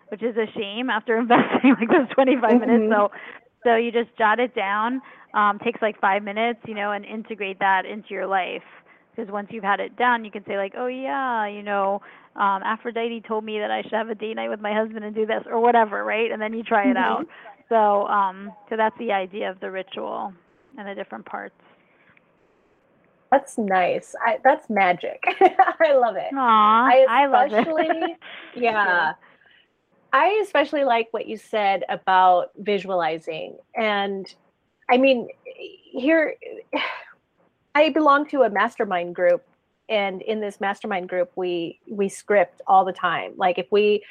which 0.09 0.23
is 0.23 0.37
a 0.37 0.47
shame 0.57 0.89
after 0.89 1.19
investing 1.19 1.75
like 1.81 1.89
those 1.89 2.09
25 2.15 2.43
mm-hmm. 2.51 2.61
minutes. 2.61 2.95
So 2.95 3.11
so 3.64 3.77
you 3.77 3.92
just 3.92 4.16
jot 4.16 4.40
it 4.40 4.55
down. 4.55 5.01
Um, 5.35 5.59
takes 5.59 5.83
like 5.83 6.01
five 6.01 6.23
minutes, 6.23 6.61
you 6.66 6.75
know, 6.75 6.92
and 6.92 7.05
integrate 7.05 7.59
that 7.59 7.85
into 7.85 8.09
your 8.11 8.27
life. 8.27 8.62
Because 9.14 9.31
once 9.31 9.49
you've 9.51 9.64
had 9.64 9.81
it 9.81 9.97
down, 9.97 10.25
you 10.25 10.31
can 10.31 10.45
say 10.47 10.57
like, 10.57 10.75
oh 10.77 10.87
yeah, 10.87 11.47
you 11.47 11.62
know, 11.62 12.01
um, 12.37 12.62
Aphrodite 12.62 13.23
told 13.27 13.45
me 13.45 13.59
that 13.59 13.71
I 13.71 13.83
should 13.83 13.92
have 13.92 14.09
a 14.09 14.14
date 14.14 14.35
night 14.35 14.51
with 14.51 14.61
my 14.61 14.75
husband 14.75 15.05
and 15.05 15.14
do 15.14 15.27
this 15.27 15.42
or 15.51 15.61
whatever, 15.61 16.05
right? 16.05 16.31
And 16.31 16.40
then 16.40 16.53
you 16.53 16.62
try 16.62 16.83
it 16.85 16.97
mm-hmm. 16.97 16.99
out. 16.99 17.27
So, 17.69 18.07
um, 18.09 18.53
so 18.69 18.77
that's 18.77 18.97
the 18.99 19.12
idea 19.12 19.51
of 19.51 19.59
the 19.61 19.71
ritual 19.71 20.33
and 20.79 20.87
the 20.87 20.95
different 20.95 21.25
parts. 21.25 21.55
That's 23.31 23.59
nice. 23.59 24.14
I, 24.25 24.38
that's 24.45 24.71
magic. 24.71 25.23
I 25.81 25.95
love 25.95 26.16
it. 26.16 26.33
Aww, 26.33 26.38
I, 26.38 27.07
I 27.09 27.27
love 27.27 27.49
it. 27.53 28.16
yeah. 28.55 29.12
I 30.12 30.40
especially 30.42 30.85
like 30.85 31.09
what 31.11 31.27
you 31.27 31.37
said 31.37 31.85
about 31.88 32.51
visualizing. 32.59 33.57
And 33.75 34.33
I 34.88 34.97
mean, 34.97 35.29
here, 35.45 36.37
I 37.75 37.90
belong 37.90 38.27
to 38.29 38.42
a 38.42 38.51
mastermind 38.51 39.14
group. 39.14 39.45
And 39.88 40.23
in 40.23 40.40
this 40.40 40.61
mastermind 40.61 41.09
group, 41.09 41.31
we 41.37 41.79
we 41.88 42.09
script 42.09 42.61
all 42.66 42.85
the 42.85 42.92
time. 42.92 43.33
Like 43.37 43.59
if 43.59 43.66
we 43.71 44.05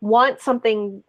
want 0.00 0.40
something, 0.40 1.02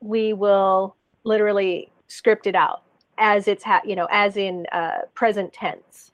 we 0.00 0.32
will 0.32 0.96
literally 1.24 1.90
script 2.06 2.46
it 2.46 2.54
out 2.54 2.82
as 3.18 3.48
it's 3.48 3.64
ha- 3.64 3.80
you 3.84 3.96
know 3.96 4.06
as 4.10 4.36
in 4.36 4.66
uh, 4.72 4.98
present 5.14 5.52
tense 5.52 6.12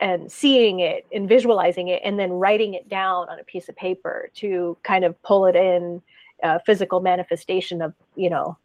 and 0.00 0.30
seeing 0.30 0.80
it 0.80 1.06
and 1.12 1.28
visualizing 1.28 1.88
it 1.88 2.02
and 2.04 2.18
then 2.18 2.32
writing 2.32 2.74
it 2.74 2.88
down 2.88 3.28
on 3.28 3.38
a 3.38 3.44
piece 3.44 3.68
of 3.68 3.76
paper 3.76 4.30
to 4.34 4.76
kind 4.82 5.04
of 5.04 5.20
pull 5.22 5.46
it 5.46 5.54
in 5.54 6.02
uh, 6.42 6.58
physical 6.66 7.00
manifestation 7.00 7.82
of 7.82 7.94
you 8.16 8.30
know 8.30 8.56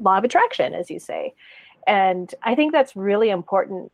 law 0.00 0.18
of 0.18 0.24
attraction 0.24 0.74
as 0.74 0.90
you 0.90 0.98
say. 0.98 1.34
And 1.86 2.34
i 2.42 2.54
think 2.54 2.72
that's 2.72 2.94
really 2.94 3.30
important 3.30 3.90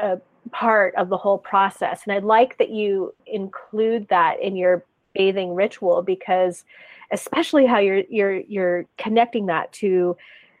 uh, 0.00 0.16
part 0.52 0.94
of 0.94 1.08
the 1.08 1.16
whole 1.16 1.38
process. 1.38 2.02
And 2.04 2.12
i 2.12 2.18
like 2.18 2.58
that 2.58 2.70
you 2.70 3.14
include 3.26 4.08
that 4.08 4.40
in 4.40 4.56
your 4.56 4.84
bathing 5.14 5.54
ritual 5.54 6.02
because 6.02 6.64
especially 7.10 7.66
how 7.66 7.78
you're 7.78 8.02
you're 8.08 8.40
you're 8.40 8.86
connecting 8.96 9.46
that 9.46 9.72
to 9.72 10.16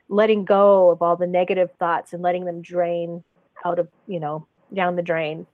letting 0.08 0.44
go 0.44 0.90
of 0.90 1.02
all 1.02 1.16
the 1.16 1.26
negative 1.26 1.70
thoughts 1.78 2.12
and 2.12 2.22
letting 2.22 2.44
them 2.44 2.62
drain 2.62 3.22
out 3.64 3.78
of 3.78 3.88
you 4.06 4.20
know 4.20 4.46
down 4.74 4.96
the 4.96 5.02
drain. 5.02 5.46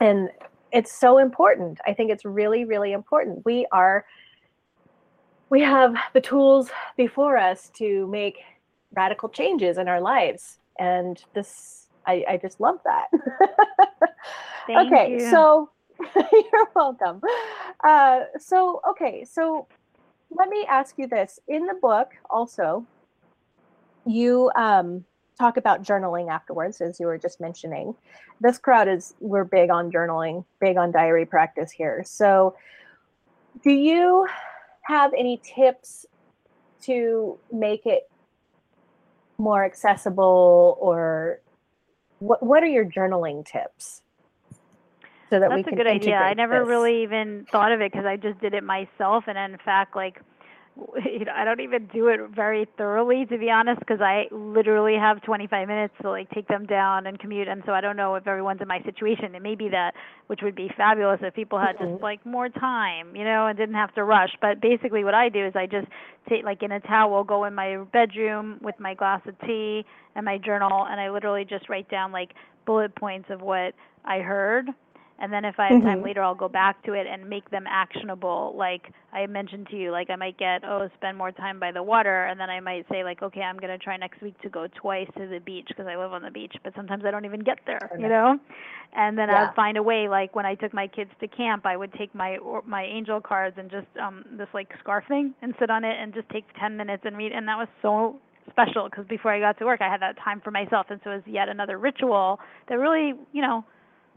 And 0.00 0.30
it's 0.72 0.92
so 0.92 1.18
important. 1.18 1.78
I 1.86 1.92
think 1.92 2.10
it's 2.10 2.24
really 2.24 2.64
really 2.64 2.92
important. 2.92 3.44
We 3.44 3.66
are 3.72 4.04
we 5.50 5.60
have 5.60 5.94
the 6.14 6.20
tools 6.20 6.70
before 6.96 7.36
us 7.36 7.70
to 7.74 8.06
make 8.06 8.38
radical 8.94 9.28
changes 9.28 9.78
in 9.78 9.88
our 9.88 10.00
lives. 10.00 10.58
And 10.78 11.22
this, 11.34 11.88
I, 12.06 12.24
I 12.28 12.36
just 12.36 12.60
love 12.60 12.78
that. 12.84 13.08
okay, 14.70 15.12
you. 15.14 15.30
so 15.30 15.70
you're 16.16 16.68
welcome. 16.74 17.20
Uh, 17.84 18.20
so, 18.38 18.80
okay, 18.88 19.24
so 19.24 19.66
let 20.30 20.48
me 20.48 20.64
ask 20.68 20.96
you 20.96 21.08
this. 21.08 21.40
In 21.48 21.66
the 21.66 21.74
book, 21.74 22.12
also, 22.30 22.86
you 24.06 24.50
um, 24.56 25.04
talk 25.36 25.56
about 25.56 25.82
journaling 25.82 26.30
afterwards, 26.30 26.80
as 26.80 27.00
you 27.00 27.06
were 27.06 27.18
just 27.18 27.40
mentioning. 27.40 27.94
This 28.40 28.56
crowd 28.56 28.88
is, 28.88 29.14
we're 29.18 29.44
big 29.44 29.70
on 29.70 29.90
journaling, 29.90 30.44
big 30.60 30.76
on 30.76 30.92
diary 30.92 31.26
practice 31.26 31.72
here. 31.72 32.02
So, 32.06 32.54
do 33.64 33.72
you 33.72 34.28
have 34.82 35.12
any 35.14 35.40
tips 35.42 36.06
to 36.82 37.38
make 37.52 37.86
it 37.86 38.10
more 39.38 39.64
accessible 39.64 40.76
or 40.80 41.40
what 42.18 42.42
what 42.42 42.62
are 42.62 42.66
your 42.66 42.84
journaling 42.84 43.44
tips? 43.44 44.02
so 45.30 45.38
that 45.38 45.48
That's 45.48 45.68
a 45.68 45.76
good 45.76 45.86
idea. 45.86 46.16
I 46.16 46.34
never 46.34 46.58
this. 46.60 46.68
really 46.68 47.04
even 47.04 47.46
thought 47.50 47.70
of 47.70 47.80
it 47.80 47.92
because 47.92 48.04
I 48.04 48.16
just 48.16 48.40
did 48.40 48.52
it 48.52 48.64
myself, 48.64 49.24
and 49.28 49.38
in 49.38 49.58
fact, 49.58 49.94
like, 49.94 50.20
you 51.04 51.24
know, 51.24 51.32
I 51.34 51.44
don't 51.44 51.60
even 51.60 51.88
do 51.92 52.08
it 52.08 52.20
very 52.34 52.66
thoroughly 52.76 53.26
to 53.26 53.38
be 53.38 53.50
honest, 53.50 53.80
because 53.80 54.00
I 54.00 54.26
literally 54.30 54.96
have 54.98 55.22
25 55.22 55.68
minutes 55.68 55.94
to 56.02 56.10
like 56.10 56.30
take 56.30 56.48
them 56.48 56.66
down 56.66 57.06
and 57.06 57.18
commute, 57.18 57.48
and 57.48 57.62
so 57.66 57.72
I 57.72 57.80
don't 57.80 57.96
know 57.96 58.14
if 58.14 58.26
everyone's 58.26 58.60
in 58.60 58.68
my 58.68 58.82
situation. 58.82 59.34
It 59.34 59.42
may 59.42 59.54
be 59.54 59.68
that, 59.70 59.92
which 60.28 60.40
would 60.42 60.54
be 60.54 60.70
fabulous 60.76 61.20
if 61.22 61.34
people 61.34 61.58
had 61.58 61.72
just 61.72 61.84
mm-hmm. 61.84 62.02
like 62.02 62.24
more 62.24 62.48
time, 62.48 63.14
you 63.14 63.24
know, 63.24 63.46
and 63.46 63.58
didn't 63.58 63.74
have 63.74 63.94
to 63.94 64.04
rush. 64.04 64.30
But 64.40 64.60
basically, 64.60 65.04
what 65.04 65.14
I 65.14 65.28
do 65.28 65.46
is 65.46 65.52
I 65.54 65.66
just 65.66 65.88
take 66.28 66.44
like 66.44 66.62
in 66.62 66.72
a 66.72 66.80
towel, 66.80 67.24
go 67.24 67.44
in 67.44 67.54
my 67.54 67.84
bedroom 67.92 68.58
with 68.62 68.78
my 68.78 68.94
glass 68.94 69.20
of 69.26 69.38
tea 69.40 69.84
and 70.14 70.24
my 70.24 70.38
journal, 70.38 70.86
and 70.88 71.00
I 71.00 71.10
literally 71.10 71.44
just 71.44 71.68
write 71.68 71.90
down 71.90 72.12
like 72.12 72.30
bullet 72.66 72.94
points 72.94 73.28
of 73.30 73.40
what 73.40 73.74
I 74.04 74.18
heard 74.18 74.68
and 75.20 75.32
then 75.32 75.44
if 75.44 75.58
I 75.58 75.68
have 75.68 75.80
time 75.82 76.00
Mhm. 76.00 76.02
later, 76.02 76.22
I'll 76.22 76.34
go 76.34 76.48
back 76.48 76.82
to 76.84 76.94
it 76.94 77.06
and 77.06 77.28
make 77.28 77.50
them 77.50 77.64
actionable. 77.68 78.54
Like 78.56 78.92
I 79.12 79.26
mentioned 79.26 79.68
to 79.70 79.76
you, 79.76 79.90
like 79.92 80.08
I 80.10 80.16
might 80.16 80.38
get, 80.38 80.62
oh, 80.64 80.88
spend 80.96 81.18
more 81.18 81.30
time 81.30 81.60
by 81.60 81.72
the 81.72 81.82
water, 81.82 82.24
and 82.24 82.40
then 82.40 82.48
I 82.48 82.60
might 82.60 82.86
say, 82.90 83.04
like, 83.04 83.22
okay, 83.22 83.42
I'm 83.42 83.58
gonna 83.58 83.78
try 83.78 83.96
next 83.98 84.22
week 84.22 84.40
to 84.42 84.48
go 84.48 84.66
twice 84.74 85.08
to 85.18 85.26
the 85.26 85.38
beach 85.38 85.66
because 85.68 85.86
I 85.86 85.96
live 85.96 86.12
on 86.12 86.22
the 86.22 86.30
beach, 86.30 86.54
but 86.64 86.74
sometimes 86.74 87.04
I 87.04 87.10
don't 87.10 87.26
even 87.26 87.40
get 87.40 87.58
there, 87.66 87.90
you 87.98 88.08
know. 88.08 88.38
And 88.94 89.16
then 89.18 89.28
Yeah. 89.28 89.36
I'd 89.42 89.54
find 89.54 89.76
a 89.76 89.82
way, 89.82 90.08
like 90.08 90.34
when 90.34 90.46
I 90.46 90.54
took 90.54 90.72
my 90.72 90.86
kids 90.86 91.10
to 91.20 91.28
camp, 91.28 91.66
I 91.66 91.76
would 91.76 91.92
take 91.94 92.14
my 92.14 92.38
or 92.38 92.62
my 92.66 92.84
angel 92.84 93.20
cards 93.20 93.56
and 93.58 93.70
just 93.70 93.86
um 94.02 94.24
this 94.32 94.48
like 94.54 94.68
scarf 94.80 95.04
thing 95.06 95.34
and 95.42 95.54
sit 95.60 95.70
on 95.70 95.84
it 95.84 95.96
and 96.00 96.14
just 96.14 96.28
take 96.30 96.44
10 96.58 96.76
minutes 96.76 97.02
and 97.06 97.16
read, 97.16 97.32
and 97.32 97.46
that 97.46 97.58
was 97.58 97.68
so 97.82 98.16
special 98.50 98.88
because 98.88 99.06
before 99.06 99.32
I 99.32 99.38
got 99.38 99.58
to 99.58 99.64
work, 99.66 99.80
I 99.82 99.88
had 99.90 100.00
that 100.00 100.16
time 100.24 100.40
for 100.40 100.50
myself, 100.50 100.86
and 100.90 101.00
so 101.04 101.10
it 101.10 101.14
was 101.16 101.22
yet 101.26 101.48
another 101.48 101.78
ritual 101.78 102.40
that 102.68 102.76
really, 102.78 103.12
you 103.32 103.42
know 103.42 103.64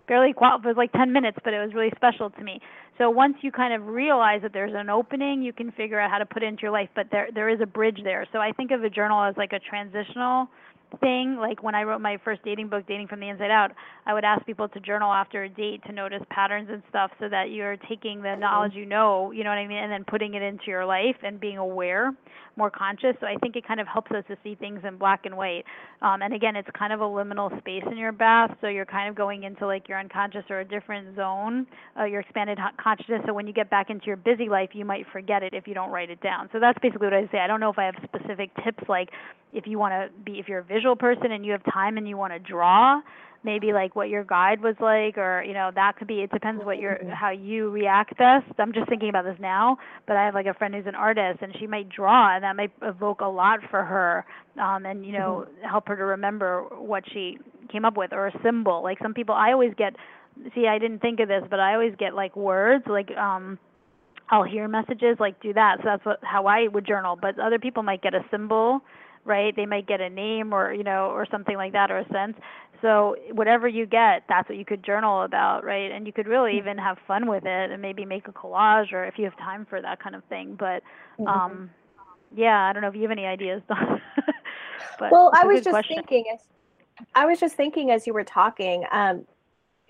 barely 0.07 0.33
qual 0.33 0.57
it 0.57 0.65
was 0.65 0.75
like 0.77 0.91
10 0.93 1.11
minutes 1.11 1.37
but 1.43 1.53
it 1.53 1.59
was 1.59 1.73
really 1.73 1.91
special 1.95 2.29
to 2.29 2.43
me. 2.43 2.59
So 2.97 3.09
once 3.09 3.37
you 3.41 3.51
kind 3.51 3.73
of 3.73 3.87
realize 3.87 4.41
that 4.43 4.53
there's 4.53 4.73
an 4.75 4.89
opening 4.89 5.41
you 5.41 5.53
can 5.53 5.71
figure 5.71 5.99
out 5.99 6.11
how 6.11 6.17
to 6.17 6.25
put 6.25 6.43
it 6.43 6.47
into 6.47 6.61
your 6.61 6.71
life 6.71 6.89
but 6.95 7.07
there 7.11 7.29
there 7.33 7.49
is 7.49 7.59
a 7.61 7.65
bridge 7.65 7.99
there. 8.03 8.25
So 8.31 8.39
i 8.39 8.51
think 8.51 8.71
of 8.71 8.83
a 8.83 8.89
journal 8.89 9.23
as 9.23 9.35
like 9.37 9.53
a 9.53 9.59
transitional 9.59 10.47
thing 10.99 11.37
like 11.37 11.63
when 11.63 11.75
i 11.75 11.83
wrote 11.83 12.01
my 12.01 12.17
first 12.23 12.41
dating 12.43 12.67
book 12.67 12.85
dating 12.87 13.07
from 13.07 13.19
the 13.19 13.29
inside 13.29 13.51
out 13.51 13.71
i 14.05 14.13
would 14.13 14.23
ask 14.23 14.45
people 14.45 14.67
to 14.67 14.79
journal 14.79 15.11
after 15.11 15.43
a 15.43 15.49
date 15.49 15.81
to 15.85 15.91
notice 15.91 16.21
patterns 16.29 16.69
and 16.71 16.81
stuff 16.89 17.11
so 17.19 17.29
that 17.29 17.51
you're 17.51 17.77
taking 17.89 18.21
the 18.21 18.35
knowledge 18.35 18.73
you 18.73 18.85
know 18.85 19.31
you 19.31 19.43
know 19.43 19.49
what 19.49 19.57
i 19.57 19.67
mean 19.67 19.77
and 19.77 19.91
then 19.91 20.03
putting 20.03 20.33
it 20.33 20.41
into 20.41 20.65
your 20.67 20.85
life 20.85 21.15
and 21.23 21.39
being 21.39 21.57
aware 21.57 22.13
more 22.55 22.69
conscious. 22.69 23.15
So 23.19 23.27
i 23.27 23.35
think 23.41 23.55
it 23.55 23.67
kind 23.67 23.79
of 23.79 23.87
helps 23.87 24.11
us 24.11 24.23
to 24.27 24.37
see 24.43 24.55
things 24.55 24.81
in 24.87 24.97
black 24.97 25.25
and 25.25 25.35
white. 25.35 25.65
Um, 26.01 26.21
and 26.21 26.33
again 26.33 26.55
it's 26.55 26.67
kind 26.77 26.93
of 26.93 27.01
a 27.01 27.05
liminal 27.05 27.57
space 27.59 27.83
in 27.89 27.97
your 27.97 28.11
bath 28.11 28.51
so 28.61 28.67
you're 28.67 28.85
kind 28.85 29.09
of 29.09 29.15
going 29.15 29.43
into 29.43 29.65
like 29.65 29.87
your 29.87 29.99
unconscious 29.99 30.43
or 30.49 30.59
a 30.59 30.65
different 30.65 31.15
zone 31.15 31.65
uh, 31.99 32.03
your 32.03 32.21
expanded 32.21 32.57
consciousness. 32.81 33.21
So 33.25 33.33
when 33.33 33.47
you 33.47 33.53
get 33.53 33.69
back 33.69 33.89
into 33.89 34.07
your 34.07 34.17
busy 34.17 34.49
life 34.49 34.69
you 34.73 34.85
might 34.85 35.05
forget 35.11 35.43
it 35.43 35.53
if 35.53 35.67
you 35.67 35.73
don't 35.73 35.89
write 35.89 36.09
it 36.09 36.21
down. 36.21 36.49
So 36.51 36.59
that's 36.59 36.77
basically 36.81 37.07
what 37.07 37.13
i 37.13 37.27
say. 37.31 37.39
I 37.39 37.47
don't 37.47 37.59
know 37.59 37.69
if 37.69 37.79
i 37.79 37.85
have 37.85 37.95
specific 38.03 38.51
tips 38.63 38.83
like 38.87 39.09
if 39.53 39.67
you 39.67 39.77
want 39.77 39.93
to 39.93 40.09
be 40.23 40.39
if 40.39 40.47
you're 40.47 40.59
a 40.59 40.63
visual 40.63 40.82
person 40.95 41.31
and 41.31 41.45
you 41.45 41.51
have 41.51 41.63
time 41.71 41.97
and 41.97 42.07
you 42.07 42.17
want 42.17 42.33
to 42.33 42.39
draw 42.39 43.01
maybe 43.43 43.73
like 43.73 43.95
what 43.95 44.09
your 44.09 44.23
guide 44.23 44.61
was 44.61 44.75
like 44.79 45.17
or 45.17 45.43
you 45.45 45.53
know 45.53 45.69
that 45.75 45.95
could 45.97 46.07
be 46.07 46.21
it 46.21 46.31
depends 46.31 46.63
what 46.63 46.79
your 46.79 46.97
how 47.13 47.29
you 47.29 47.69
react 47.69 48.17
best 48.17 48.45
i'm 48.57 48.73
just 48.73 48.87
thinking 48.87 49.09
about 49.09 49.25
this 49.25 49.37
now 49.39 49.77
but 50.07 50.15
i 50.15 50.25
have 50.25 50.33
like 50.33 50.45
a 50.45 50.53
friend 50.53 50.73
who's 50.73 50.85
an 50.85 50.95
artist 50.95 51.39
and 51.41 51.53
she 51.59 51.67
might 51.67 51.89
draw 51.89 52.35
and 52.35 52.43
that 52.43 52.55
might 52.55 52.71
evoke 52.81 53.21
a 53.21 53.25
lot 53.25 53.59
for 53.69 53.83
her 53.83 54.25
um 54.61 54.85
and 54.85 55.05
you 55.05 55.11
know 55.11 55.45
help 55.69 55.87
her 55.87 55.95
to 55.95 56.05
remember 56.05 56.63
what 56.77 57.03
she 57.13 57.37
came 57.71 57.85
up 57.85 57.97
with 57.97 58.13
or 58.13 58.27
a 58.27 58.33
symbol 58.43 58.81
like 58.81 58.97
some 59.01 59.13
people 59.13 59.35
i 59.35 59.51
always 59.51 59.73
get 59.77 59.93
see 60.55 60.67
i 60.67 60.77
didn't 60.79 60.99
think 60.99 61.19
of 61.19 61.27
this 61.27 61.43
but 61.49 61.59
i 61.59 61.73
always 61.73 61.93
get 61.97 62.13
like 62.13 62.35
words 62.35 62.85
like 62.87 63.11
um 63.17 63.57
I'll 64.29 64.43
hear 64.43 64.67
messages 64.67 65.17
like 65.19 65.39
do 65.41 65.53
that. 65.53 65.77
So 65.79 65.83
that's 65.85 66.05
what 66.05 66.19
how 66.23 66.47
I 66.47 66.67
would 66.67 66.87
journal. 66.87 67.17
But 67.21 67.37
other 67.39 67.59
people 67.59 67.83
might 67.83 68.01
get 68.01 68.13
a 68.15 68.23
symbol, 68.31 68.81
right? 69.25 69.55
They 69.55 69.65
might 69.65 69.87
get 69.87 70.01
a 70.01 70.09
name 70.09 70.53
or 70.53 70.73
you 70.73 70.83
know 70.83 71.07
or 71.07 71.25
something 71.31 71.55
like 71.57 71.73
that 71.73 71.91
or 71.91 71.99
a 71.99 72.07
sense. 72.09 72.37
So 72.81 73.15
whatever 73.31 73.67
you 73.67 73.85
get, 73.85 74.23
that's 74.27 74.49
what 74.49 74.57
you 74.57 74.65
could 74.65 74.83
journal 74.83 75.21
about, 75.23 75.63
right? 75.63 75.89
And 75.91 76.05
you 76.05 76.11
could 76.11 76.27
really 76.27 76.57
even 76.57 76.77
have 76.77 76.97
fun 77.07 77.27
with 77.29 77.45
it 77.45 77.71
and 77.71 77.81
maybe 77.81 78.05
make 78.05 78.27
a 78.27 78.33
collage 78.33 78.91
or 78.91 79.05
if 79.05 79.17
you 79.17 79.23
have 79.23 79.37
time 79.37 79.65
for 79.69 79.81
that 79.81 80.01
kind 80.03 80.15
of 80.15 80.23
thing. 80.25 80.55
But 80.59 80.83
Mm-hmm. 81.19 81.55
um 81.55 81.69
yeah, 82.35 82.61
I 82.63 82.73
don't 82.73 82.81
know 82.81 82.89
if 82.89 82.95
you 82.95 83.03
have 83.03 83.11
any 83.11 83.25
ideas. 83.25 83.61
but 84.99 85.11
well 85.11 85.31
i 85.35 85.45
was 85.45 85.61
just 85.61 85.69
question. 85.69 85.87
thinking 85.87 86.25
as 86.33 86.41
i 87.15 87.25
was 87.25 87.39
just 87.39 87.55
thinking 87.55 87.91
as 87.91 88.07
you 88.07 88.13
were 88.13 88.23
talking 88.23 88.83
um, 88.91 89.25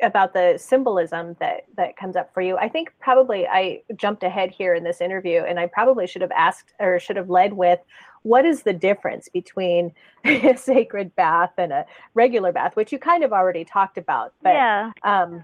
about 0.01 0.33
the 0.33 0.57
symbolism 0.57 1.35
that 1.39 1.61
that 1.77 1.95
comes 1.97 2.15
up 2.15 2.33
for 2.33 2.41
you 2.41 2.57
i 2.57 2.67
think 2.67 2.93
probably 2.99 3.47
i 3.47 3.81
jumped 3.95 4.23
ahead 4.23 4.51
here 4.51 4.75
in 4.75 4.83
this 4.83 5.01
interview 5.01 5.41
and 5.41 5.59
i 5.59 5.67
probably 5.67 6.07
should 6.07 6.21
have 6.21 6.31
asked 6.31 6.73
or 6.79 6.99
should 6.99 7.17
have 7.17 7.29
led 7.29 7.53
with 7.53 7.79
what 8.23 8.45
is 8.45 8.63
the 8.63 8.73
difference 8.73 9.29
between 9.29 9.93
a 10.25 10.55
sacred 10.57 11.15
bath 11.15 11.51
and 11.57 11.71
a 11.71 11.85
regular 12.13 12.51
bath 12.51 12.75
which 12.75 12.91
you 12.91 12.99
kind 12.99 13.23
of 13.23 13.31
already 13.31 13.63
talked 13.63 13.97
about 13.97 14.33
but 14.41 14.53
yeah. 14.53 14.91
um, 15.03 15.43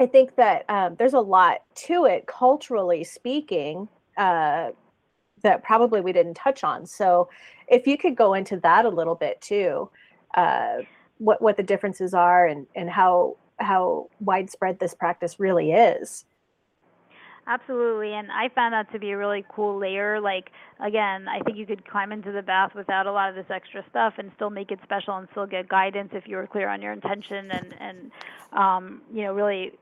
I 0.00 0.06
think 0.06 0.34
that 0.36 0.64
um, 0.70 0.96
there's 0.98 1.12
a 1.12 1.20
lot 1.20 1.58
to 1.86 2.06
it, 2.06 2.26
culturally 2.26 3.04
speaking, 3.04 3.86
uh, 4.16 4.70
that 5.42 5.62
probably 5.62 6.00
we 6.00 6.12
didn't 6.12 6.34
touch 6.34 6.64
on. 6.64 6.86
So, 6.86 7.28
if 7.68 7.86
you 7.86 7.98
could 7.98 8.16
go 8.16 8.32
into 8.32 8.56
that 8.60 8.86
a 8.86 8.88
little 8.88 9.14
bit 9.14 9.42
too, 9.42 9.90
uh, 10.34 10.78
what 11.18 11.42
what 11.42 11.58
the 11.58 11.62
differences 11.62 12.14
are 12.14 12.46
and 12.46 12.66
and 12.74 12.88
how 12.88 13.36
how 13.58 14.08
widespread 14.20 14.78
this 14.78 14.94
practice 14.94 15.38
really 15.38 15.72
is. 15.72 16.24
Absolutely, 17.50 18.14
and 18.14 18.30
I 18.30 18.48
found 18.54 18.74
that 18.74 18.92
to 18.92 19.00
be 19.00 19.10
a 19.10 19.16
really 19.18 19.44
cool 19.52 19.76
layer. 19.76 20.20
Like 20.20 20.52
again, 20.78 21.26
I 21.26 21.40
think 21.40 21.58
you 21.58 21.66
could 21.66 21.84
climb 21.84 22.12
into 22.12 22.30
the 22.30 22.42
bath 22.42 22.76
without 22.76 23.08
a 23.08 23.12
lot 23.12 23.28
of 23.28 23.34
this 23.34 23.46
extra 23.50 23.84
stuff 23.90 24.14
and 24.18 24.30
still 24.36 24.50
make 24.50 24.70
it 24.70 24.78
special 24.84 25.16
and 25.16 25.26
still 25.32 25.46
get 25.46 25.68
guidance 25.68 26.10
if 26.12 26.28
you 26.28 26.36
were 26.36 26.46
clear 26.46 26.68
on 26.68 26.80
your 26.80 26.92
intention 26.92 27.50
and 27.50 27.74
and 27.80 28.10
um, 28.52 29.02
you 29.12 29.24
know 29.24 29.34
really 29.34 29.72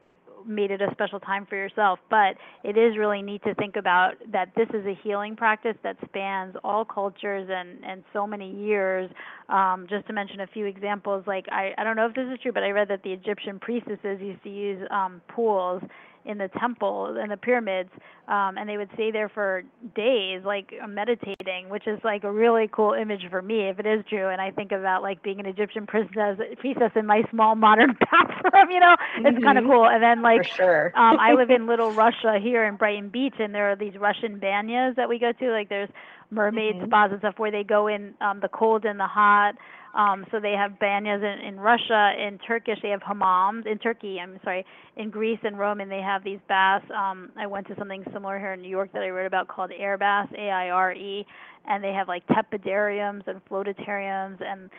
made 0.47 0.71
it 0.71 0.81
a 0.81 0.89
special 0.93 1.21
time 1.21 1.45
for 1.45 1.57
yourself. 1.57 1.99
But 2.09 2.37
it 2.65 2.79
is 2.79 2.97
really 2.97 3.21
neat 3.21 3.43
to 3.43 3.55
think 3.57 3.77
about 3.77 4.15
that 4.33 4.49
this 4.57 4.69
is 4.73 4.87
a 4.87 4.95
healing 5.03 5.37
practice 5.37 5.77
that 5.83 5.99
spans 6.07 6.57
all 6.65 6.87
cultures 6.87 7.51
and 7.53 7.85
and 7.85 8.03
so 8.15 8.27
many 8.27 8.51
years. 8.51 9.11
Um, 9.51 9.87
just 9.91 10.07
to 10.07 10.15
mention 10.15 10.41
a 10.41 10.47
few 10.47 10.65
examples, 10.65 11.25
like 11.27 11.45
I 11.53 11.75
I 11.77 11.85
don't 11.85 11.97
know 11.97 12.07
if 12.07 12.15
this 12.15 12.29
is 12.33 12.39
true, 12.41 12.53
but 12.53 12.63
I 12.63 12.71
read 12.71 12.89
that 12.89 13.03
the 13.03 13.13
Egyptian 13.13 13.59
priestesses 13.59 14.23
used 14.23 14.43
to 14.45 14.51
use 14.51 14.89
um, 14.91 15.21
pools 15.29 15.83
in 16.29 16.39
the 16.39 16.49
temple 16.61 17.17
and 17.19 17.31
the 17.33 17.37
pyramids 17.37 17.91
um 18.29 18.57
and 18.59 18.69
they 18.69 18.77
would 18.77 18.91
stay 18.95 19.11
there 19.11 19.29
for 19.29 19.63
days 19.97 20.43
like 20.45 20.73
meditating 20.89 21.69
which 21.69 21.87
is 21.87 21.99
like 22.05 22.23
a 22.25 22.31
really 22.31 22.69
cool 22.71 22.93
image 22.93 23.23
for 23.31 23.43
me 23.43 23.69
if 23.69 23.79
it 23.79 23.87
is 23.87 24.05
true 24.09 24.29
and 24.29 24.41
i 24.41 24.51
think 24.51 24.71
about 24.71 25.03
like 25.03 25.23
being 25.23 25.41
an 25.41 25.47
egyptian 25.47 25.87
princess 25.87 26.39
priestess 26.59 26.93
in 26.95 27.07
my 27.07 27.23
small 27.31 27.55
modern 27.57 27.97
bathroom 28.11 28.71
you 28.71 28.79
know 28.79 28.95
it's 29.25 29.43
kind 29.43 29.59
of 29.59 29.65
cool 29.65 29.87
and 29.89 30.03
then 30.03 30.23
like 30.23 30.41
for 30.43 30.47
sure. 30.57 30.93
um 30.97 31.19
I 31.19 31.33
live 31.35 31.51
in 31.51 31.67
Little 31.73 31.93
Russia 31.93 32.39
here 32.41 32.65
in 32.67 32.77
Brighton 32.77 33.09
Beach 33.09 33.35
and 33.39 33.55
there 33.55 33.71
are 33.71 33.77
these 33.77 33.95
Russian 33.99 34.39
banyas 34.39 34.95
that 34.97 35.09
we 35.09 35.19
go 35.19 35.33
to 35.33 35.51
like 35.51 35.69
there's 35.69 35.89
mermaid 36.31 36.77
Mhm. 36.77 36.87
spas 36.87 37.11
and 37.11 37.21
stuff 37.21 37.39
where 37.39 37.51
they 37.51 37.65
go 37.65 37.87
in 37.89 38.15
um 38.21 38.41
the 38.41 38.49
cold 38.49 38.85
and 38.85 38.99
the 39.01 39.07
hot 39.07 39.55
um 39.95 40.25
so 40.31 40.39
they 40.41 40.53
have 40.53 40.73
banyas 40.81 41.23
in, 41.23 41.47
in 41.47 41.61
Russia 41.61 42.13
in 42.19 42.39
Turkish 42.39 42.79
they 42.83 42.91
have 42.91 43.01
hammams 43.01 43.67
in 43.67 43.79
Turkey 43.79 44.19
I'm 44.21 44.39
sorry 44.45 44.65
in 44.97 45.11
Greece 45.11 45.39
and 45.43 45.59
Rome 45.59 45.81
and 45.81 45.91
they 45.91 46.01
have 46.01 46.25
these 46.25 46.41
baths. 46.49 46.85
Um 46.97 47.31
I 47.37 47.47
went 47.47 47.67
to 47.69 47.75
something 47.77 48.05
similar 48.13 48.39
here 48.39 48.53
in 48.53 48.63
New 48.63 48.69
York 48.69 48.93
that 48.93 49.03
I 49.03 49.09
wrote 49.11 49.27
about 49.27 49.49
called 49.49 49.71
Aire 49.79 49.99
baths 49.99 50.33
A 50.37 50.51
I 50.51 50.71
R 50.71 50.93
E 50.93 51.27
and 51.69 51.83
they 51.83 51.93
have 51.93 52.09
like 52.09 52.27
tepidariums 52.29 53.27
and 53.27 53.41
flotatariums 53.51 54.41
and 54.45 54.71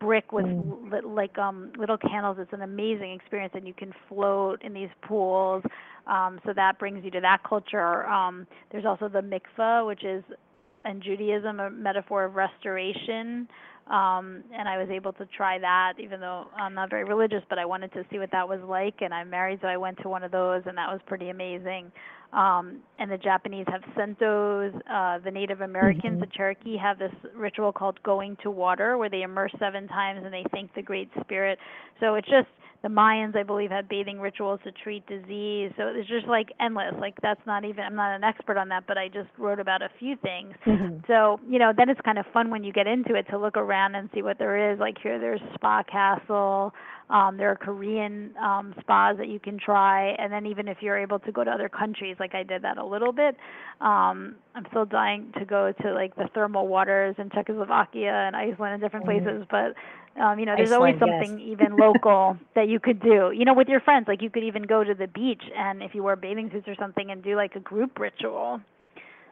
brick 0.00 0.32
with 0.32 0.46
Mm. 0.46 0.92
li- 0.92 1.00
like 1.04 1.38
um 1.38 1.72
little 1.78 1.96
candles. 1.98 2.38
It's 2.40 2.52
an 2.52 2.62
amazing 2.62 3.12
experience 3.12 3.52
and 3.56 3.66
you 3.66 3.74
can 3.74 3.92
float 4.08 4.62
in 4.62 4.72
these 4.74 4.90
pools. 5.02 5.62
Um 6.06 6.40
so 6.44 6.52
that 6.54 6.78
brings 6.78 7.04
you 7.04 7.10
to 7.12 7.20
that 7.20 7.42
culture. 7.48 8.06
Um 8.06 8.46
there's 8.70 8.84
also 8.84 9.08
the 9.08 9.20
mikveh 9.20 9.86
which 9.86 10.04
is 10.04 10.24
in 10.84 11.00
Judaism 11.02 11.60
a 11.60 11.70
metaphor 11.70 12.24
of 12.24 12.34
restoration 12.36 13.48
um 13.88 14.42
and 14.52 14.68
I 14.68 14.78
was 14.78 14.88
able 14.90 15.12
to 15.14 15.26
try 15.26 15.58
that 15.60 15.94
even 16.00 16.20
though 16.20 16.46
I'm 16.56 16.74
not 16.74 16.90
very 16.90 17.04
religious 17.04 17.42
but 17.48 17.58
I 17.58 17.64
wanted 17.64 17.92
to 17.92 18.04
see 18.10 18.18
what 18.18 18.30
that 18.32 18.48
was 18.48 18.60
like 18.66 18.94
and 19.00 19.14
I'm 19.14 19.30
married 19.30 19.60
so 19.62 19.68
I 19.68 19.76
went 19.76 19.98
to 20.02 20.08
one 20.08 20.24
of 20.24 20.32
those 20.32 20.62
and 20.66 20.76
that 20.76 20.90
was 20.90 21.00
pretty 21.06 21.30
amazing. 21.30 21.92
Um 22.32 22.80
and 22.98 23.10
the 23.10 23.18
Japanese 23.18 23.66
have 23.68 23.82
sentos 23.96 24.74
uh 24.90 25.18
the 25.24 25.30
Native 25.30 25.60
Americans 25.60 26.20
the 26.20 26.26
Cherokee 26.26 26.76
have 26.76 26.98
this 26.98 27.12
ritual 27.34 27.72
called 27.72 28.02
going 28.02 28.36
to 28.42 28.50
water 28.50 28.98
where 28.98 29.08
they 29.08 29.22
immerse 29.22 29.52
seven 29.58 29.86
times 29.86 30.22
and 30.24 30.34
they 30.34 30.44
thank 30.50 30.74
the 30.74 30.82
great 30.82 31.10
spirit. 31.20 31.58
So 32.00 32.16
it's 32.16 32.28
just 32.28 32.48
the 32.82 32.88
Mayans, 32.88 33.36
I 33.36 33.42
believe, 33.42 33.70
had 33.70 33.88
bathing 33.88 34.20
rituals 34.20 34.60
to 34.64 34.72
treat 34.72 35.06
disease. 35.06 35.72
So 35.76 35.88
it's 35.88 36.08
just 36.08 36.26
like 36.26 36.48
endless. 36.60 36.94
Like 37.00 37.14
that's 37.22 37.40
not 37.46 37.64
even. 37.64 37.84
I'm 37.84 37.94
not 37.96 38.14
an 38.14 38.24
expert 38.24 38.56
on 38.56 38.68
that, 38.68 38.84
but 38.86 38.98
I 38.98 39.08
just 39.08 39.28
wrote 39.38 39.60
about 39.60 39.82
a 39.82 39.88
few 39.98 40.16
things. 40.16 40.54
Mhm. 40.66 41.06
So 41.06 41.40
you 41.48 41.58
know, 41.58 41.72
then 41.76 41.88
it's 41.88 42.00
kind 42.02 42.18
of 42.18 42.26
fun 42.32 42.50
when 42.50 42.64
you 42.64 42.72
get 42.72 42.86
into 42.86 43.14
it 43.14 43.26
to 43.30 43.38
look 43.38 43.56
around 43.56 43.94
and 43.94 44.08
see 44.14 44.22
what 44.22 44.38
there 44.38 44.72
is. 44.72 44.78
Like 44.78 44.96
here, 45.02 45.18
there's 45.18 45.40
Spa 45.54 45.82
Castle. 45.82 46.74
Um, 47.08 47.36
there 47.36 47.50
are 47.50 47.56
Korean 47.56 48.34
um, 48.42 48.74
spas 48.80 49.16
that 49.18 49.28
you 49.28 49.38
can 49.38 49.58
try, 49.58 50.08
and 50.18 50.32
then 50.32 50.44
even 50.46 50.66
if 50.66 50.78
you're 50.80 50.98
able 50.98 51.20
to 51.20 51.30
go 51.30 51.44
to 51.44 51.50
other 51.50 51.68
countries, 51.68 52.16
like 52.18 52.34
I 52.34 52.42
did 52.42 52.62
that 52.62 52.78
a 52.78 52.84
little 52.84 53.12
bit. 53.12 53.36
Um, 53.80 54.34
I'm 54.54 54.66
still 54.70 54.86
dying 54.86 55.32
to 55.38 55.44
go 55.44 55.72
to 55.82 55.92
like 55.92 56.16
the 56.16 56.28
thermal 56.34 56.66
waters 56.66 57.14
in 57.18 57.30
Czechoslovakia 57.30 58.12
and 58.12 58.34
Iceland 58.34 58.74
and 58.74 58.82
different 58.82 59.06
Mm. 59.06 59.22
places, 59.24 59.46
but 59.50 59.74
um, 60.20 60.38
you 60.38 60.46
know, 60.46 60.54
there's 60.56 60.72
always 60.72 60.96
Iceland, 60.96 61.12
yes. 61.20 61.28
something 61.28 61.46
even 61.48 61.76
local 61.76 62.38
that 62.54 62.68
you 62.68 62.80
could 62.80 63.00
do. 63.00 63.30
You 63.32 63.44
know, 63.44 63.54
with 63.54 63.68
your 63.68 63.80
friends, 63.80 64.08
like 64.08 64.22
you 64.22 64.30
could 64.30 64.44
even 64.44 64.62
go 64.64 64.82
to 64.82 64.94
the 64.94 65.06
beach 65.06 65.42
and 65.56 65.82
if 65.82 65.94
you 65.94 66.02
wear 66.02 66.16
bathing 66.16 66.50
suits 66.50 66.66
or 66.66 66.74
something 66.74 67.10
and 67.10 67.22
do 67.22 67.36
like 67.36 67.54
a 67.54 67.60
group 67.60 67.98
ritual 67.98 68.60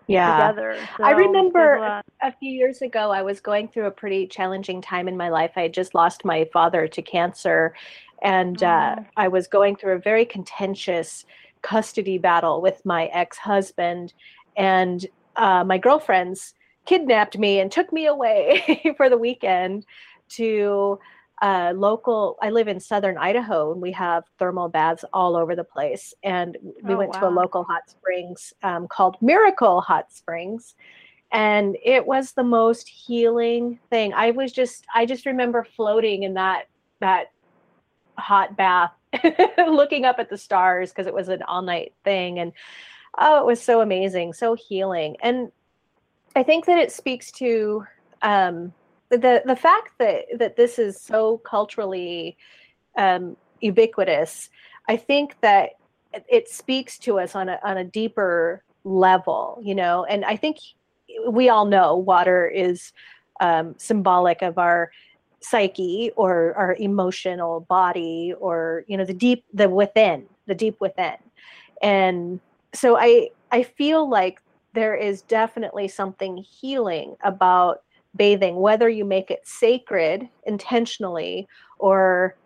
Yeah. 0.07 0.53
together. 0.53 0.77
I 1.03 1.13
remember 1.13 1.77
a 1.77 2.03
a 2.23 2.33
few 2.33 2.51
years 2.51 2.83
ago, 2.83 3.11
I 3.11 3.23
was 3.23 3.41
going 3.41 3.69
through 3.69 3.87
a 3.87 3.91
pretty 3.91 4.27
challenging 4.27 4.81
time 4.83 5.09
in 5.09 5.17
my 5.17 5.29
life. 5.29 5.53
I 5.57 5.63
had 5.63 5.75
just 5.75 5.95
lost 5.95 6.25
my 6.25 6.49
father 6.53 6.87
to 6.89 7.03
cancer, 7.03 7.75
and 8.23 8.63
uh, 8.63 8.97
Oh. 8.99 9.05
I 9.17 9.29
was 9.29 9.47
going 9.47 9.77
through 9.77 9.95
a 9.95 9.99
very 9.99 10.25
contentious 10.25 11.25
custody 11.63 12.19
battle 12.19 12.61
with 12.61 12.85
my 12.85 13.07
ex 13.07 13.39
husband. 13.39 14.13
And 14.57 15.07
uh, 15.37 15.65
my 15.65 15.79
girlfriends 15.79 16.55
kidnapped 16.87 17.39
me 17.39 17.59
and 17.59 17.73
took 17.73 17.93
me 17.93 18.07
away 18.07 18.83
for 18.97 19.09
the 19.11 19.19
weekend 19.19 19.87
to 20.29 20.99
uh, 21.43 21.73
local. 21.75 22.37
I 22.41 22.51
live 22.51 22.69
in 22.69 22.81
southern 22.81 23.19
Idaho, 23.19 23.73
and 23.73 23.81
we 23.81 23.93
have 23.93 24.25
thermal 24.39 24.69
baths 24.69 25.05
all 25.13 25.37
over 25.37 25.55
the 25.57 25.65
place. 25.65 26.15
And 26.23 26.57
we 26.83 26.95
Oh, 26.95 26.99
went 26.99 27.13
to 27.15 27.27
a 27.27 27.31
local 27.31 27.65
hot 27.65 27.83
springs 27.89 28.53
um, 28.63 28.89
called 28.89 29.17
Miracle 29.21 29.81
Hot 29.81 30.13
Springs 30.13 30.75
and 31.35 31.77
it 31.85 32.07
was 32.07 32.33
the 32.33 32.45
most 32.45 32.89
healing 32.89 33.79
thing 33.91 34.15
i 34.15 34.31
was 34.31 34.53
just 34.53 34.87
i 34.95 35.05
just 35.05 35.27
remember 35.27 35.65
floating 35.65 36.23
in 36.23 36.35
that 36.35 36.67
that 37.01 37.33
hot 38.17 38.57
bath 38.57 38.93
looking 39.67 40.05
up 40.05 40.19
at 40.19 40.31
the 40.31 40.39
stars 40.39 40.91
because 40.91 41.07
it 41.07 41.15
was 41.15 41.29
an 41.29 41.43
all 41.43 41.63
night 41.63 41.93
thing 42.05 42.39
and 42.39 42.53
oh 43.19 43.39
it 43.41 43.45
was 43.45 43.61
so 43.61 43.81
amazing 43.81 44.33
so 44.33 44.55
healing 44.55 45.17
and 45.23 45.51
i 46.37 46.43
think 46.43 46.67
that 46.67 46.79
it 46.79 46.93
speaks 46.93 47.33
to 47.33 47.85
um 48.23 48.73
the 49.11 49.43
the 49.45 49.57
fact 49.57 49.93
that 49.99 50.25
that 50.39 50.57
this 50.57 50.79
is 50.79 51.01
so 51.01 51.39
culturally 51.39 52.37
um 52.99 53.37
ubiquitous 53.61 54.51
i 54.89 54.97
think 54.97 55.37
that 55.41 55.71
it- 56.29 56.49
speaks 56.49 56.99
to 56.99 57.19
us 57.19 57.35
on 57.35 57.49
a 57.49 57.59
on 57.65 57.77
a 57.77 57.85
deeper 57.85 58.63
level 58.85 59.59
you 59.63 59.75
know? 59.75 60.05
And 60.05 60.25
i 60.25 60.37
think 60.37 60.59
we 61.29 61.49
all 61.49 61.67
know 61.67 61.97
water 61.97 62.47
is 62.49 62.93
um, 63.41 63.75
symbolic 63.79 64.43
of 64.43 64.59
our 64.59 64.91
psyche 65.41 66.11
or 66.17 66.55
our 66.55 66.75
emotional 66.77 67.61
body 67.69 68.35
or 68.41 68.85
you 68.89 68.97
know 68.97 69.05
the 69.05 69.15
deep 69.15 69.45
the 69.53 69.69
within 69.69 70.27
the 70.47 70.55
deep 70.55 70.77
within. 70.81 71.17
And 71.83 72.41
so 72.75 72.97
i 72.99 73.29
i 73.53 73.63
feel 73.63 74.09
like 74.09 74.41
there 74.73 74.97
is 74.97 75.23
definitely 75.23 75.87
something 75.89 76.37
healing 76.39 77.17
about 77.23 77.84
bathing 78.17 78.57
whether 78.57 78.89
you 78.89 79.05
make 79.05 79.31
it 79.31 79.47
sacred 79.47 80.29
intentionally 80.47 81.49
or 81.79 82.37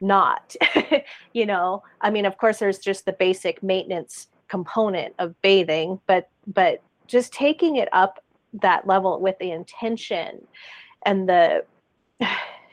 not 0.00 0.54
you 1.32 1.46
know? 1.46 1.82
I 2.00 2.10
mean 2.10 2.26
of 2.26 2.36
course 2.38 2.58
there's 2.58 2.78
just 2.78 3.06
the 3.06 3.12
basic 3.12 3.62
maintenance 3.62 4.28
component 4.48 5.14
of 5.18 5.40
bathing 5.42 6.00
but 6.06 6.28
but 6.46 6.82
just 7.06 7.32
taking 7.32 7.76
it 7.76 7.88
up 7.92 8.22
that 8.62 8.86
level 8.86 9.20
with 9.20 9.38
the 9.38 9.50
intention 9.50 10.46
and 11.04 11.28
the 11.28 11.64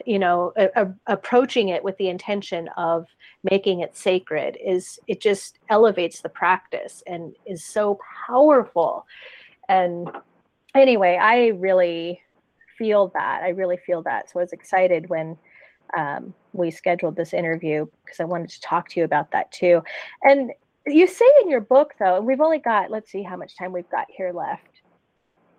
you 0.06 0.18
know 0.18 0.52
a, 0.58 0.70
a- 0.76 0.96
approaching 1.08 1.70
it 1.70 1.84
with 1.84 1.96
the 1.98 2.10
intention 2.10 2.68
of 2.76 3.06
making 3.44 3.82
it 3.82 3.96
sacred 3.96 4.58
is 4.64 5.00
it 5.08 5.22
just 5.22 5.60
elevates 5.70 6.22
the 6.22 6.30
practice 6.30 7.02
and 7.08 7.36
is 7.46 7.64
so 7.64 8.00
powerful. 8.28 9.06
And 9.70 10.10
anyway 10.76 11.18
i 11.22 11.48
really 11.48 12.22
feel 12.82 13.12
that 13.14 13.44
i 13.44 13.50
really 13.50 13.78
feel 13.78 14.02
that. 14.02 14.28
So 14.28 14.40
i 14.40 14.44
was 14.44 14.54
excited 14.54 15.08
when 15.08 15.38
um, 15.96 16.34
we 16.54 16.72
scheduled 16.72 17.16
this 17.16 17.32
interview 17.32 17.86
because 18.04 18.20
i 18.20 18.24
wanted 18.24 18.50
to 18.50 18.62
talk 18.62 18.90
to 18.90 19.00
you 19.00 19.04
about 19.04 19.30
that 19.32 19.52
too. 19.52 19.84
And 20.24 20.52
you 20.88 21.06
say 21.06 21.30
in 21.44 21.50
your 21.50 21.62
book 21.62 21.94
though 22.00 22.18
and 22.18 22.26
we've 22.26 22.42
only 22.42 22.58
got 22.58 22.90
let's 22.90 23.12
see 23.12 23.22
how 23.22 23.38
much 23.38 23.56
time 23.56 23.72
we've 23.72 23.90
got 23.92 24.08
here 24.10 24.32
left. 24.34 24.82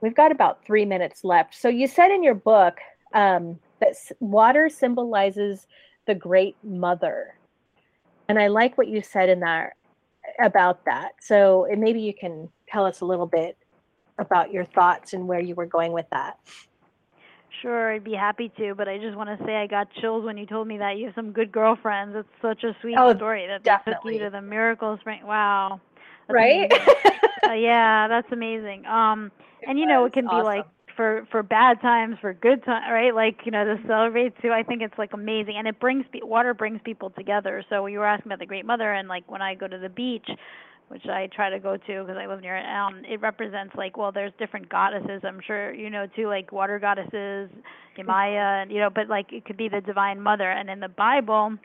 We've 0.01 0.17
got 0.17 0.33
about 0.33 0.65
three 0.67 0.85
minutes 0.85 1.23
left. 1.23 1.55
So 1.55 1.69
you 1.69 1.87
said 1.87 2.11
in 2.11 2.25
your 2.25 2.35
book 2.35 2.79
um, 3.15 3.61
that 3.79 3.95
water 4.19 4.69
symbolizes 4.69 5.69
the 6.09 6.17
great 6.17 6.57
mother. 6.65 7.37
And 8.29 8.37
i 8.37 8.49
like 8.49 8.77
what 8.77 8.89
you 8.89 9.01
said 9.01 9.29
in 9.29 9.39
there 9.39 9.77
about 10.41 10.85
that. 10.87 11.13
So 11.21 11.69
maybe 11.79 12.01
you 12.01 12.15
can 12.15 12.49
tell 12.67 12.85
us 12.85 13.01
a 13.01 13.05
little 13.05 13.27
bit 13.27 13.57
about 14.19 14.53
your 14.53 14.65
thoughts 14.65 15.13
and 15.13 15.29
where 15.29 15.41
you 15.41 15.55
were 15.55 15.67
going 15.67 15.93
with 15.93 16.07
that 16.11 16.37
Sure, 17.63 17.93
I'd 17.95 18.05
be 18.05 18.13
happy 18.15 18.51
to, 18.59 18.75
but 18.75 18.89
I 18.89 18.99
just 18.99 19.17
want 19.17 19.39
to 19.39 19.45
say 19.47 19.57
I 19.57 19.67
got 19.69 19.89
chills 20.01 20.25
when 20.25 20.37
you 20.37 20.47
told 20.47 20.67
me 20.67 20.79
that 20.79 20.99
you 20.99 21.07
have 21.07 21.15
some 21.15 21.33
good 21.33 21.53
girlfriends. 21.53 22.17
It's 22.17 22.29
such 22.43 22.65
a 22.65 22.77
sweet 22.81 22.97
Oh, 22.99 23.15
story 23.17 23.47
that 23.47 23.63
they 23.63 23.71
took 23.71 23.75
definitely. 23.79 24.15
you 24.15 24.25
to 24.25 24.31
the 24.31 24.43
Miracle 24.43 24.99
Spring. 25.01 25.25
Wow. 25.25 25.81
That's 26.27 26.35
right. 26.37 26.73
Uh, 27.49 27.55
yeah, 27.55 28.07
that's 28.09 28.31
amazing. 28.31 28.87
Um, 28.87 29.31
and 29.67 29.79
you 29.79 29.87
know, 29.87 30.05
it 30.05 30.13
can 30.13 30.29
be 30.29 30.43
like 30.43 30.65
for 30.97 31.27
for 31.31 31.43
bad 31.43 31.81
times, 31.81 32.17
for 32.21 32.33
good 32.33 32.65
times, 32.65 32.85
right? 32.91 33.15
Like 33.15 33.41
you 33.45 33.51
know, 33.51 33.65
to 33.65 33.81
celebrate 33.87 34.41
too. 34.41 34.53
I 34.53 34.63
think 34.63 34.81
it's 34.83 34.97
like 34.97 35.13
amazing, 35.13 35.57
and 35.57 35.67
it 35.67 35.81
brings 35.81 36.05
water 36.23 36.55
brings 36.55 36.81
people 36.85 37.11
together. 37.11 37.65
So 37.69 37.87
you 37.87 37.99
were 37.99 38.07
asking 38.07 38.31
about 38.31 38.39
the 38.39 38.47
Great 38.47 38.65
Mother, 38.65 38.93
and 38.93 39.09
like 39.09 39.29
when 39.31 39.43
I 39.43 39.55
go 39.57 39.67
to 39.67 39.79
the 39.79 39.89
beach, 39.89 40.29
which 40.93 41.07
I 41.07 41.27
try 41.35 41.49
to 41.49 41.59
go 41.59 41.79
to 41.79 42.05
because 42.05 42.17
I 42.19 42.27
live 42.27 42.43
near 42.43 42.59
it. 42.59 42.67
Um, 42.67 43.03
it 43.09 43.21
represents 43.23 43.75
like 43.75 43.97
well, 43.97 44.13
there's 44.13 44.33
different 44.39 44.69
goddesses. 44.69 45.23
I'm 45.25 45.41
sure 45.47 45.73
you 45.73 45.89
know 45.89 46.07
too, 46.15 46.27
like 46.29 46.53
water 46.53 46.79
goddesses, 46.79 47.49
Yemaya, 47.97 48.63
and 48.63 48.71
you 48.71 48.79
know, 48.79 48.91
but 48.95 49.09
like 49.09 49.33
it 49.33 49.47
could 49.47 49.57
be 49.57 49.69
the 49.71 49.81
Divine 49.81 50.21
Mother. 50.21 50.51
And 50.51 50.69
in 50.69 50.81
the 50.81 50.89
Bible, 50.89 51.57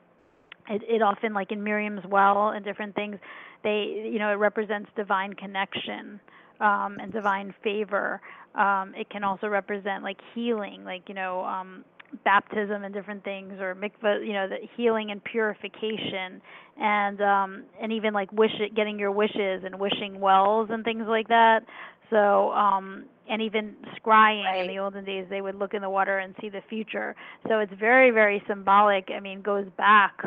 it, 0.70 0.82
it 0.88 1.02
often 1.02 1.34
like 1.34 1.52
in 1.52 1.62
Miriam's 1.62 2.06
well 2.10 2.50
and 2.50 2.64
different 2.64 2.96
things, 2.96 3.18
they 3.64 4.10
you 4.10 4.18
know 4.18 4.30
it 4.30 4.36
represents 4.36 4.90
divine 4.96 5.34
connection 5.34 6.22
um, 6.62 6.98
and 7.02 7.12
divine 7.12 7.54
favor. 7.62 8.22
Um, 8.56 8.94
it 8.96 9.10
can 9.10 9.26
also 9.26 9.48
represent 9.48 10.04
like 10.04 10.20
healing, 10.34 10.86
like 10.86 11.04
you 11.10 11.16
know. 11.16 11.44
Um, 11.44 11.84
baptism 12.28 12.84
and 12.84 12.94
different 12.94 13.24
things 13.24 13.54
or 13.62 13.74
mikvah 13.74 14.20
you 14.20 14.34
know 14.34 14.50
the 14.50 14.58
healing 14.76 15.12
and 15.12 15.24
purification 15.24 16.42
and 16.78 17.22
um 17.22 17.64
and 17.82 17.94
even 17.94 18.14
like 18.14 18.30
wish 18.34 18.52
it 18.60 18.76
getting 18.76 19.00
your 19.00 19.12
wishes 19.12 19.64
and 19.64 19.80
wishing 19.80 20.20
wells 20.20 20.68
and 20.70 20.84
things 20.84 21.06
like 21.08 21.30
that. 21.30 21.62
So 22.10 22.52
um 22.52 23.06
and 23.30 23.42
even 23.42 23.76
scrying 23.98 24.62
in 24.62 24.68
the 24.68 24.78
olden 24.78 25.06
days 25.06 25.26
they 25.30 25.40
would 25.40 25.56
look 25.56 25.74
in 25.74 25.82
the 25.82 25.90
water 25.90 26.20
and 26.20 26.36
see 26.42 26.50
the 26.50 26.62
future. 26.70 27.16
So 27.48 27.60
it's 27.60 27.72
very 27.80 28.12
very 28.12 28.44
symbolic. 28.46 29.08
I 29.16 29.22
mean 29.22 29.42
goes 29.42 29.68
back 29.78 30.22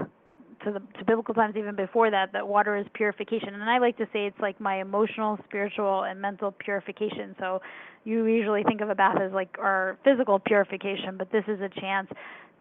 to 0.64 0.72
the 0.72 0.80
to 0.98 1.04
biblical 1.04 1.34
times 1.34 1.56
even 1.56 1.74
before 1.74 2.10
that 2.10 2.32
that 2.32 2.46
water 2.46 2.76
is 2.76 2.86
purification. 2.94 3.54
And 3.54 3.62
i 3.64 3.78
like 3.78 3.96
to 3.98 4.06
say 4.12 4.26
it's 4.26 4.38
like 4.40 4.60
my 4.60 4.80
emotional 4.80 5.38
spiritual 5.44 6.04
and 6.04 6.20
mental 6.20 6.52
purification. 6.52 7.34
So 7.38 7.60
you 8.04 8.24
usually 8.26 8.62
think 8.64 8.80
of 8.80 8.90
a 8.90 8.94
bath 8.94 9.18
as 9.20 9.32
like 9.32 9.56
our 9.58 9.98
physical 10.04 10.38
purification 10.38 11.16
but 11.16 11.30
this 11.32 11.44
is 11.48 11.60
a 11.60 11.68
chance 11.80 12.08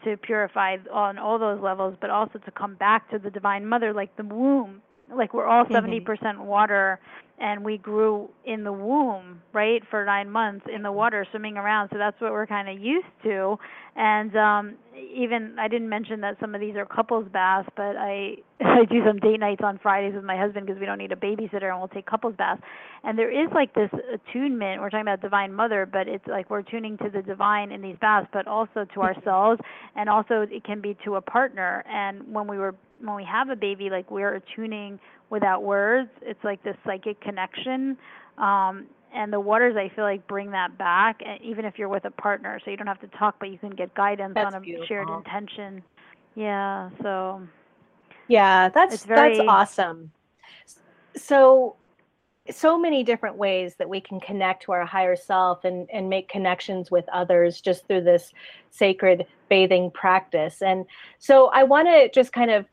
to 0.03 0.17
purify 0.17 0.77
on 0.93 1.17
all 1.17 1.38
those 1.39 1.62
levels 1.62 1.95
but 2.01 2.09
also 2.09 2.39
to 2.39 2.51
come 2.51 2.75
back 2.75 3.09
to 3.12 3.19
the 3.19 3.29
divine 3.29 3.65
mother 3.65 3.93
like 3.93 4.15
the 4.17 4.23
womb. 4.23 4.81
Like 5.13 5.33
we're 5.33 5.47
all 5.47 5.65
Mhm. 5.65 5.71
70% 6.05 6.39
water 6.39 6.99
and 7.39 7.63
we 7.63 7.78
grew 7.78 8.30
in 8.45 8.63
the 8.63 8.71
womb 8.71 9.41
right 9.54 9.82
for 9.89 10.06
9 10.06 10.30
months 10.30 10.65
in 10.73 10.84
the 10.84 10.91
water 10.91 11.25
swimming 11.32 11.58
around. 11.58 11.89
So 11.91 11.97
that's 11.97 12.19
what 12.19 12.32
we're 12.32 12.47
kind 12.47 12.69
of 12.69 12.80
used 12.80 13.08
to. 13.23 13.58
And 13.95 14.36
um 14.36 14.75
even 14.95 15.58
I 15.58 15.67
didn't 15.67 15.89
mention 15.89 16.21
that 16.21 16.38
some 16.39 16.54
of 16.54 16.62
these 16.62 16.75
are 16.75 16.86
couples 16.86 17.25
baths 17.32 17.69
but 17.75 17.95
I 17.97 18.38
I 18.62 18.86
do 18.86 19.02
some 19.06 19.17
date 19.17 19.39
nights 19.39 19.62
on 19.63 19.80
Fridays 19.80 20.13
with 20.13 20.25
my 20.25 20.38
husband 20.38 20.67
because 20.67 20.80
we 20.80 20.86
don't 20.86 20.97
need 20.97 21.12
a 21.12 21.15
babysitter 21.15 21.69
and 21.71 21.80
we'll 21.80 21.88
take 21.88 22.06
couples 22.06 22.36
baths. 22.38 22.62
And 23.04 23.17
there 23.17 23.32
is 23.32 23.49
like 23.54 23.73
this 23.73 23.89
attunement 24.13 24.82
we're 24.82 24.89
talking 24.89 25.02
about 25.02 25.21
divine 25.21 25.54
mother 25.54 25.86
but 25.86 26.08
it's 26.08 26.28
like 26.28 26.49
we're 26.49 26.62
tuning 26.62 26.97
to 26.99 27.10
the 27.10 27.21
divine 27.21 27.71
in 27.71 27.82
these 27.82 27.97
baths 28.02 28.28
but 28.34 28.47
also 28.47 28.86
to 28.93 29.02
ourselves. 29.02 29.62
And 29.95 30.10
also 30.10 30.41
it 30.41 30.63
can 30.63 30.82
be 30.82 30.97
to 31.06 31.15
a 31.15 31.21
partner. 31.21 31.84
And 31.89 32.34
when 32.34 32.47
we 32.47 32.58
were 32.58 32.75
when 33.02 33.15
we 33.15 33.23
have 33.23 33.49
a 33.49 33.56
baby 33.56 33.89
like 33.89 34.12
we're 34.12 34.36
attuning 34.36 34.99
without 35.30 35.63
words 35.63 36.10
it's 36.22 36.44
like 36.44 36.62
this 36.63 36.76
psychic 36.86 37.20
connection 37.22 37.98
um 38.38 38.86
and 39.13 39.32
the 39.34 39.39
waters 39.39 39.76
i 39.76 39.89
feel 39.96 40.04
like 40.04 40.26
bring 40.28 40.52
that 40.52 40.78
back 40.78 41.22
and 41.26 41.42
even 41.42 41.65
if 41.65 41.78
you're 41.78 41.89
with 41.89 42.06
a 42.06 42.12
partner 42.12 42.60
so 42.63 42.72
you 42.72 42.78
don't 42.78 42.88
have 42.88 43.02
to 43.02 43.08
talk 43.18 43.36
but 43.39 43.50
you 43.50 43.58
can 43.58 43.72
get 43.72 43.94
guidance 43.96 44.34
That's 44.36 44.56
on 44.56 44.63
a 44.63 44.88
shared 44.88 45.10
intention 45.10 45.84
yeah 46.36 46.89
so 47.02 47.42
Yeah, 48.28 48.70
that's 48.70 49.06
very- 49.06 49.38
that's 49.38 49.50
awesome. 49.50 50.12
So 51.15 51.76
so 52.52 52.80
many 52.80 53.04
different 53.04 53.38
ways 53.38 53.76
that 53.78 53.89
we 53.89 54.02
can 54.02 54.20
connect 54.20 54.63
to 54.63 54.72
our 54.72 54.86
higher 54.86 55.15
self 55.15 55.65
and, 55.65 55.88
and 55.94 56.10
make 56.10 56.30
connections 56.30 56.89
with 56.89 57.06
others 57.10 57.62
just 57.62 57.88
through 57.88 58.02
this 58.02 58.32
sacred 58.72 59.26
bathing 59.50 59.92
practice. 59.92 60.62
And 60.62 60.86
so 61.20 61.48
I 61.48 61.63
want 61.63 61.88
to 61.88 62.10
just 62.10 62.34
kind 62.34 62.50
of 62.50 62.65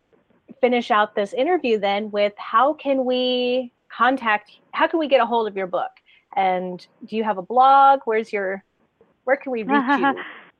finish 0.66 0.90
out 0.90 1.14
this 1.14 1.32
interview 1.32 1.78
then 1.78 2.10
with 2.10 2.32
how 2.38 2.72
can 2.72 3.04
we 3.04 3.70
contact, 3.96 4.50
how 4.72 4.88
can 4.88 4.98
we 4.98 5.06
get 5.06 5.20
a 5.20 5.26
hold 5.26 5.46
of 5.46 5.56
your 5.56 5.68
book? 5.68 5.92
And 6.34 6.84
do 7.06 7.14
you 7.14 7.22
have 7.22 7.38
a 7.38 7.42
blog? 7.42 8.00
Where's 8.04 8.32
your, 8.32 8.64
where 9.22 9.36
can 9.36 9.52
we 9.52 9.62
reach 9.62 9.70
you? 9.98 10.12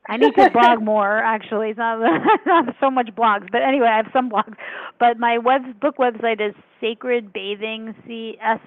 I 0.07 0.15
need 0.15 0.33
to 0.35 0.49
blog 0.53 0.81
more. 0.81 1.17
Actually, 1.17 1.71
it's 1.71 1.77
not, 1.77 1.99
not 2.45 2.73
so 2.79 2.89
much 2.89 3.07
blogs, 3.07 3.51
but 3.51 3.63
anyway, 3.63 3.87
I 3.87 3.97
have 3.97 4.07
some 4.13 4.29
blogs. 4.29 4.55
But 4.97 5.19
my 5.19 5.39
web 5.39 5.77
book 5.81 5.97
website 5.97 6.39
is 6.39 6.55
Sacred 6.79 7.33
Bathing, 7.33 7.93
C 8.07 8.37
S 8.41 8.61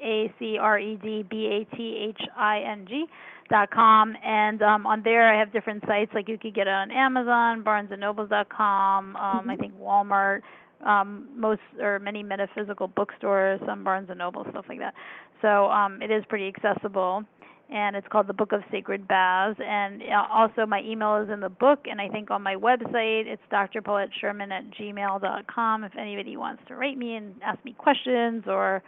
A 0.00 0.32
C 0.38 0.56
R 0.56 0.78
E 0.78 1.00
D 1.02 1.24
B 1.28 1.46
A 1.46 1.76
T 1.76 1.96
H 1.96 2.20
I 2.36 2.60
N 2.60 2.86
G 2.88 3.06
dot 3.48 3.70
com, 3.70 4.16
and 4.24 4.62
um, 4.62 4.86
on 4.86 5.02
there 5.02 5.32
I 5.32 5.38
have 5.38 5.52
different 5.52 5.84
sites. 5.86 6.12
Like 6.14 6.28
you 6.28 6.38
could 6.38 6.54
get 6.54 6.66
it 6.66 6.72
on 6.72 6.90
Amazon, 6.90 7.62
BarnesandNobles.com, 7.62 9.16
um, 9.16 9.40
mm-hmm. 9.40 9.50
I 9.50 9.56
think 9.56 9.78
Walmart, 9.78 10.42
um, 10.84 11.28
most 11.34 11.60
or 11.80 11.98
many 11.98 12.22
metaphysical 12.22 12.88
bookstores, 12.88 13.60
some 13.66 13.84
Barnes 13.84 14.08
and 14.10 14.18
Noble, 14.18 14.46
stuff 14.50 14.66
like 14.68 14.78
that. 14.78 14.94
So 15.42 15.66
um, 15.66 16.02
it 16.02 16.10
is 16.10 16.24
pretty 16.28 16.48
accessible 16.48 17.24
and 17.68 17.96
it's 17.96 18.06
called 18.08 18.28
the 18.28 18.32
Book 18.32 18.52
of 18.52 18.62
Sacred 18.70 19.08
Baths. 19.08 19.58
And 19.64 20.02
uh, 20.02 20.32
also, 20.32 20.66
my 20.66 20.82
email 20.82 21.16
is 21.16 21.28
in 21.30 21.40
the 21.40 21.48
book, 21.48 21.80
and 21.90 22.00
I 22.00 22.08
think 22.08 22.30
on 22.30 22.42
my 22.42 22.54
website, 22.54 23.26
it's 23.26 23.42
drpaulettesherman 23.52 24.52
at 24.52 24.70
gmail.com. 24.78 25.84
If 25.84 25.92
anybody 25.98 26.36
wants 26.36 26.62
to 26.68 26.76
write 26.76 26.96
me 26.96 27.16
and 27.16 27.34
ask 27.44 27.62
me 27.64 27.74
questions 27.76 28.44
or 28.46 28.82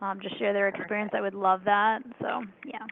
um, 0.00 0.18
just 0.20 0.38
share 0.38 0.52
their 0.52 0.68
experience, 0.68 1.12
I 1.14 1.20
would 1.20 1.34
love 1.34 1.60
that. 1.66 2.00
So, 2.20 2.42
yeah. 2.66 2.86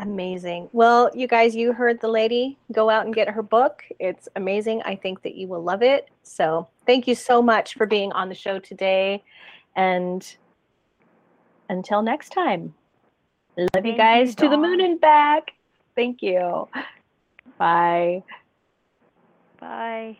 Amazing. 0.00 0.68
Well, 0.72 1.10
you 1.14 1.28
guys, 1.28 1.54
you 1.54 1.72
heard 1.72 2.00
the 2.00 2.08
lady. 2.08 2.58
Go 2.72 2.90
out 2.90 3.06
and 3.06 3.14
get 3.14 3.28
her 3.28 3.42
book. 3.42 3.84
It's 4.00 4.28
amazing. 4.34 4.82
I 4.84 4.96
think 4.96 5.22
that 5.22 5.36
you 5.36 5.46
will 5.46 5.62
love 5.62 5.82
it. 5.82 6.08
So, 6.22 6.68
thank 6.84 7.06
you 7.06 7.14
so 7.14 7.40
much 7.40 7.74
for 7.74 7.86
being 7.86 8.12
on 8.12 8.28
the 8.28 8.34
show 8.34 8.58
today. 8.58 9.22
And 9.76 10.36
until 11.68 12.02
next 12.02 12.30
time. 12.30 12.74
Love 13.56 13.68
Thank 13.72 13.86
you 13.86 13.96
guys 13.96 14.28
you, 14.30 14.34
to 14.34 14.48
the 14.48 14.56
moon 14.56 14.80
and 14.80 15.00
back. 15.00 15.52
Thank 15.94 16.22
you. 16.22 16.68
Bye. 17.58 18.24
Bye. 19.60 20.18